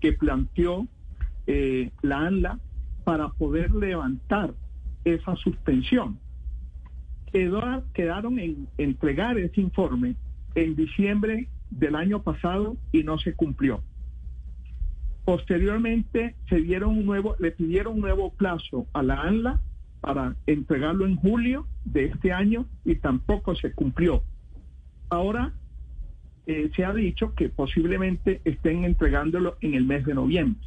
que 0.00 0.12
planteó 0.12 0.86
eh, 1.46 1.90
la 2.02 2.26
ANLA 2.26 2.58
para 3.04 3.28
poder 3.30 3.72
levantar 3.72 4.54
esa 5.04 5.36
suspensión. 5.36 6.18
Quedaron 7.92 8.38
en 8.38 8.66
entregar 8.78 9.36
ese 9.38 9.60
informe 9.60 10.16
en 10.54 10.74
diciembre 10.74 11.48
del 11.70 11.94
año 11.94 12.22
pasado 12.22 12.78
y 12.92 13.02
no 13.02 13.18
se 13.18 13.34
cumplió. 13.34 13.82
Posteriormente 15.26 16.34
se 16.48 16.56
dieron 16.56 16.96
un 16.96 17.04
nuevo, 17.04 17.36
le 17.38 17.50
pidieron 17.50 17.94
un 17.94 18.00
nuevo 18.00 18.32
plazo 18.32 18.86
a 18.94 19.02
la 19.02 19.20
ANLA 19.20 19.60
para 20.00 20.34
entregarlo 20.46 21.04
en 21.04 21.16
julio 21.16 21.66
de 21.84 22.06
este 22.06 22.32
año 22.32 22.64
y 22.86 22.94
tampoco 22.94 23.54
se 23.54 23.72
cumplió. 23.72 24.22
Ahora 25.10 25.52
eh, 26.46 26.70
se 26.74 26.86
ha 26.86 26.94
dicho 26.94 27.34
que 27.34 27.50
posiblemente 27.50 28.40
estén 28.44 28.84
entregándolo 28.84 29.56
en 29.60 29.74
el 29.74 29.84
mes 29.84 30.06
de 30.06 30.14
noviembre. 30.14 30.66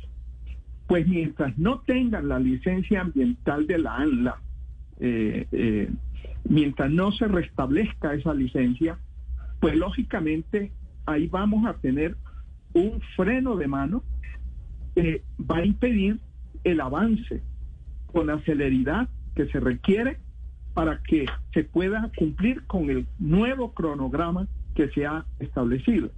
Pues 0.86 1.08
mientras 1.08 1.58
no 1.58 1.80
tengan 1.80 2.28
la 2.28 2.38
licencia 2.38 3.02
ambiental 3.02 3.66
de 3.66 3.78
la 3.80 3.96
ANLA, 3.96 4.42
eh, 5.00 5.48
eh, 5.52 5.90
mientras 6.44 6.92
no 6.92 7.12
se 7.12 7.28
restablezca 7.28 8.14
esa 8.14 8.34
licencia, 8.34 8.98
pues 9.60 9.76
lógicamente 9.76 10.72
ahí 11.06 11.28
vamos 11.28 11.66
a 11.66 11.74
tener 11.74 12.16
un 12.74 13.02
freno 13.16 13.56
de 13.56 13.68
mano 13.68 14.04
que 14.96 15.24
va 15.40 15.58
a 15.58 15.66
impedir 15.66 16.20
el 16.64 16.82
avance 16.82 17.42
con 18.08 18.28
la 18.28 18.40
celeridad 18.42 19.10
que 19.36 19.48
se 19.48 19.60
requiere 19.60 20.18
para 20.74 21.02
que 21.04 21.26
se 21.54 21.64
pueda 21.64 22.12
cumplir 22.16 22.66
con 22.66 22.90
el 22.90 23.08
nuevo 23.18 23.74
cronograma 23.74 24.48
que 24.76 24.90
se 24.90 25.06
ha 25.06 25.26
establecido. 25.40 26.12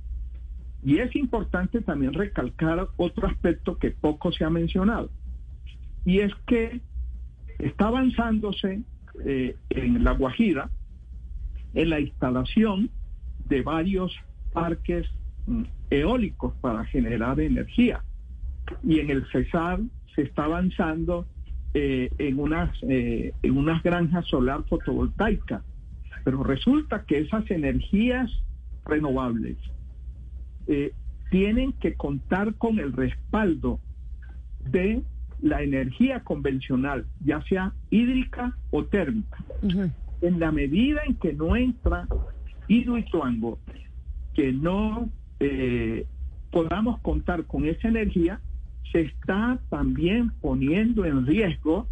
Y 0.84 0.98
es 0.98 1.16
importante 1.16 1.82
también 1.82 2.14
recalcar 2.14 2.88
otro 2.98 3.28
aspecto 3.28 3.78
que 3.78 3.92
poco 3.92 4.32
se 4.32 4.44
ha 4.44 4.50
mencionado, 4.50 5.10
y 6.06 6.20
es 6.20 6.34
que 6.48 6.82
está 7.60 7.88
avanzándose 7.88 8.82
eh, 9.26 9.56
en 9.70 10.04
La 10.04 10.12
Guajira 10.12 10.70
en 11.74 11.90
la 11.90 12.00
instalación 12.00 12.90
de 13.48 13.62
varios 13.62 14.14
parques 14.54 15.08
mm, 15.48 15.64
eólicos 15.90 16.54
para 16.62 16.84
generar 16.86 17.40
energía. 17.40 18.04
Y 18.84 19.00
en 19.00 19.10
el 19.10 19.26
CESAR 19.32 19.80
se 20.16 20.24
está 20.24 20.46
avanzando 20.46 21.26
eh, 21.74 22.10
en, 22.18 22.40
unas, 22.40 22.78
eh, 22.84 23.34
en 23.42 23.58
unas 23.58 23.82
granjas 23.84 24.26
solar 24.28 24.64
fotovoltaicas, 24.68 25.64
pero 26.26 26.44
resulta 26.44 27.06
que 27.06 27.20
esas 27.20 27.50
energías 27.50 28.30
renovables 28.86 29.58
tienen 31.30 31.74
que 31.74 31.96
contar 31.96 32.56
con 32.56 32.80
el 32.80 32.94
respaldo 32.94 33.82
de 34.70 35.02
la 35.42 35.64
energía 35.64 36.22
convencional, 36.22 37.06
ya 37.24 37.42
sea 37.44 37.74
hídrica 37.90 38.56
o 38.70 38.86
térmica. 38.86 39.38
En 40.22 40.40
la 40.40 40.52
medida 40.52 41.02
en 41.06 41.16
que 41.16 41.34
no 41.34 41.56
entra 41.56 42.08
Hidroituango, 42.68 43.60
que 44.36 44.54
no 44.54 45.10
eh, 45.40 46.06
podamos 46.52 47.00
contar 47.02 47.46
con 47.46 47.66
esa 47.66 47.88
energía, 47.88 48.40
se 48.92 49.02
está 49.02 49.60
también 49.70 50.32
poniendo 50.42 51.06
en 51.06 51.26
riesgo 51.26 51.88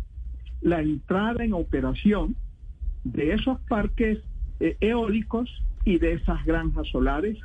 la 0.62 0.82
entrada 0.82 1.44
en 1.44 1.54
operación 1.54 2.36
de 3.04 3.34
esos 3.34 3.60
parques 3.62 4.20
eh, 4.60 4.78
eólicos 4.82 5.50
y 5.86 5.98
de 5.98 6.14
esas 6.14 6.46
granjas 6.46 6.88
solares, 6.90 7.38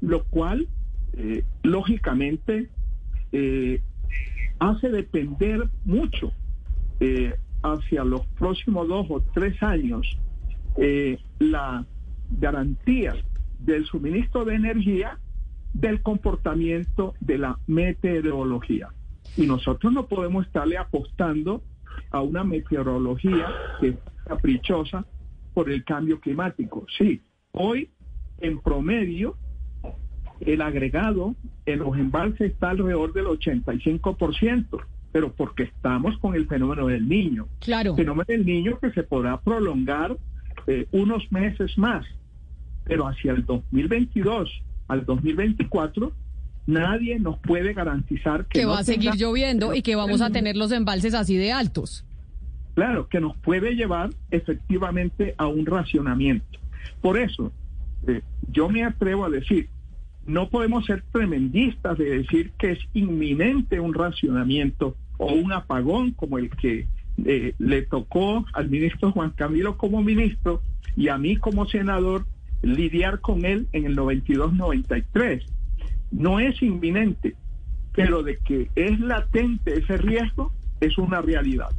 lo 0.00 0.24
cual, 0.24 0.66
eh, 1.12 1.44
lógicamente, 1.62 2.68
hace 4.58 4.90
depender 4.90 5.68
mucho 5.84 6.32
hacia 7.62 8.04
los 8.04 8.24
próximos 8.38 8.86
dos 8.88 9.06
o 9.10 9.20
tres 9.34 9.60
años 9.62 10.18
la 11.38 11.84
garantía 12.38 13.14
del 13.58 13.84
suministro 13.86 14.44
de 14.44 14.54
energía 14.54 15.18
del 15.72 16.02
comportamiento 16.02 17.14
de 17.20 17.38
la 17.38 17.58
meteorología. 17.66 18.88
Y 19.36 19.46
nosotros 19.46 19.92
no 19.92 20.06
podemos 20.06 20.46
estarle 20.46 20.76
apostando 20.76 21.62
a 22.10 22.20
una 22.20 22.44
meteorología 22.44 23.48
que 23.80 23.96
caprichosa 24.26 25.04
por 25.54 25.70
el 25.70 25.84
cambio 25.84 26.20
climático. 26.20 26.86
Sí, 26.98 27.20
hoy 27.52 27.90
en 28.38 28.60
promedio 28.60 29.36
el 30.46 30.62
agregado 30.62 31.34
en 31.66 31.80
los 31.80 31.96
embalses 31.96 32.52
está 32.52 32.70
alrededor 32.70 33.12
del 33.12 33.26
85%, 33.26 34.80
pero 35.12 35.32
porque 35.32 35.64
estamos 35.64 36.18
con 36.18 36.34
el 36.34 36.46
fenómeno 36.46 36.86
del 36.86 37.08
niño. 37.08 37.46
Claro. 37.60 37.90
El 37.90 37.96
fenómeno 37.96 38.24
del 38.26 38.46
niño 38.46 38.78
que 38.78 38.90
se 38.90 39.02
podrá 39.02 39.40
prolongar 39.40 40.16
eh, 40.66 40.86
unos 40.92 41.30
meses 41.30 41.76
más, 41.78 42.04
pero 42.84 43.06
hacia 43.06 43.32
el 43.32 43.44
2022 43.44 44.50
al 44.88 45.04
2024 45.06 46.12
nadie 46.66 47.18
nos 47.18 47.38
puede 47.38 47.72
garantizar 47.72 48.46
que, 48.46 48.60
que 48.60 48.66
va 48.66 48.78
a 48.78 48.84
seguir 48.84 49.14
lloviendo 49.16 49.74
y 49.74 49.82
que 49.82 49.96
vamos 49.96 50.20
a 50.20 50.30
tener 50.30 50.56
los 50.56 50.70
embalses 50.72 51.14
así 51.14 51.36
de 51.36 51.52
altos. 51.52 52.04
Claro, 52.74 53.08
que 53.08 53.20
nos 53.20 53.36
puede 53.38 53.74
llevar 53.74 54.10
efectivamente 54.30 55.34
a 55.36 55.46
un 55.46 55.66
racionamiento. 55.66 56.58
Por 57.00 57.18
eso, 57.18 57.52
eh, 58.06 58.22
yo 58.50 58.68
me 58.68 58.84
atrevo 58.84 59.24
a 59.24 59.30
decir, 59.30 59.68
no 60.26 60.48
podemos 60.48 60.86
ser 60.86 61.02
tremendistas 61.12 61.98
de 61.98 62.18
decir 62.18 62.52
que 62.58 62.72
es 62.72 62.78
inminente 62.94 63.80
un 63.80 63.94
racionamiento 63.94 64.96
o 65.18 65.32
un 65.32 65.52
apagón 65.52 66.12
como 66.12 66.38
el 66.38 66.50
que 66.50 66.86
eh, 67.24 67.54
le 67.58 67.82
tocó 67.82 68.44
al 68.52 68.70
ministro 68.70 69.12
Juan 69.12 69.30
Camilo 69.30 69.76
como 69.76 70.02
ministro 70.02 70.62
y 70.96 71.08
a 71.08 71.18
mí 71.18 71.36
como 71.36 71.66
senador 71.66 72.26
lidiar 72.62 73.20
con 73.20 73.44
él 73.44 73.66
en 73.72 73.86
el 73.86 73.96
92-93. 73.96 75.44
No 76.10 76.40
es 76.40 76.60
inminente, 76.62 77.34
pero 77.94 78.22
de 78.22 78.38
que 78.38 78.70
es 78.76 79.00
latente 79.00 79.78
ese 79.78 79.96
riesgo 79.96 80.52
es 80.80 80.98
una 80.98 81.20
realidad. 81.20 81.70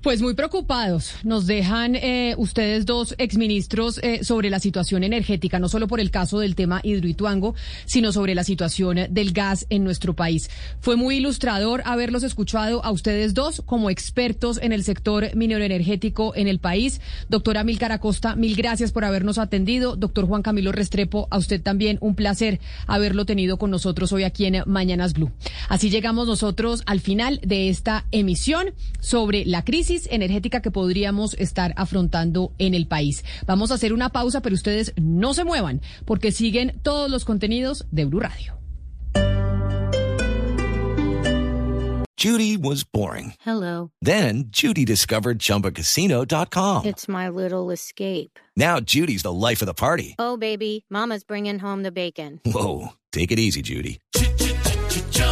Pues 0.00 0.22
muy 0.22 0.34
preocupados 0.34 1.14
nos 1.24 1.48
dejan 1.48 1.96
eh, 1.96 2.36
ustedes 2.38 2.86
dos 2.86 3.16
exministros 3.18 3.98
eh, 3.98 4.22
sobre 4.22 4.48
la 4.48 4.60
situación 4.60 5.02
energética, 5.02 5.58
no 5.58 5.68
solo 5.68 5.88
por 5.88 5.98
el 5.98 6.12
caso 6.12 6.38
del 6.38 6.54
tema 6.54 6.80
Hidroituango, 6.84 7.56
sino 7.84 8.12
sobre 8.12 8.36
la 8.36 8.44
situación 8.44 9.08
del 9.10 9.32
gas 9.32 9.66
en 9.70 9.82
nuestro 9.82 10.14
país. 10.14 10.50
Fue 10.80 10.94
muy 10.94 11.16
ilustrador 11.16 11.82
haberlos 11.84 12.22
escuchado 12.22 12.84
a 12.84 12.92
ustedes 12.92 13.34
dos 13.34 13.60
como 13.66 13.90
expertos 13.90 14.60
en 14.62 14.70
el 14.70 14.84
sector 14.84 15.34
minero 15.34 15.64
energético 15.64 16.32
en 16.36 16.46
el 16.46 16.60
país. 16.60 17.00
Doctora 17.28 17.64
Milcar 17.64 17.90
Acosta, 17.90 18.36
mil 18.36 18.54
gracias 18.54 18.92
por 18.92 19.04
habernos 19.04 19.36
atendido. 19.36 19.96
Doctor 19.96 20.26
Juan 20.26 20.42
Camilo 20.42 20.70
Restrepo, 20.70 21.26
a 21.32 21.38
usted 21.38 21.60
también 21.60 21.98
un 22.00 22.14
placer 22.14 22.60
haberlo 22.86 23.26
tenido 23.26 23.58
con 23.58 23.72
nosotros 23.72 24.12
hoy 24.12 24.22
aquí 24.22 24.46
en 24.46 24.62
Mañanas 24.64 25.14
Blue. 25.14 25.32
Así 25.68 25.90
llegamos 25.90 26.28
nosotros 26.28 26.84
al 26.86 27.00
final 27.00 27.40
de 27.42 27.68
esta 27.68 28.06
emisión 28.12 28.68
sobre 29.00 29.44
la 29.44 29.64
crisis 29.64 29.87
energética 30.10 30.60
que 30.60 30.70
podríamos 30.70 31.34
estar 31.34 31.72
afrontando 31.76 32.52
en 32.58 32.74
el 32.74 32.86
país. 32.86 33.24
Vamos 33.46 33.70
a 33.70 33.74
hacer 33.74 33.92
una 33.92 34.10
pausa, 34.10 34.42
pero 34.42 34.54
ustedes 34.54 34.92
no 35.00 35.34
se 35.34 35.44
muevan 35.44 35.80
porque 36.04 36.32
siguen 36.32 36.78
todos 36.82 37.10
los 37.10 37.24
contenidos 37.24 37.86
de 37.90 38.04
Blue 38.04 38.20
Radio. 38.20 38.58
Judy 42.18 42.56
was 42.56 42.82
boring. 42.82 43.34
Hello. 43.40 43.92
Then 44.02 44.46
Judy 44.50 44.84
discovered 44.84 45.38
ChumbaCasino.com. 45.38 46.84
It's 46.84 47.06
my 47.06 47.28
little 47.28 47.70
escape. 47.70 48.40
Now 48.56 48.80
Judy's 48.80 49.22
the 49.22 49.32
life 49.32 49.62
of 49.62 49.66
the 49.66 49.74
party. 49.74 50.16
Oh, 50.18 50.36
baby, 50.36 50.84
Mama's 50.90 51.22
bringing 51.22 51.60
home 51.60 51.84
the 51.84 51.92
bacon. 51.92 52.40
Whoa, 52.44 52.88
take 53.12 53.30
it 53.30 53.38
easy, 53.38 53.62
Judy. 53.62 54.00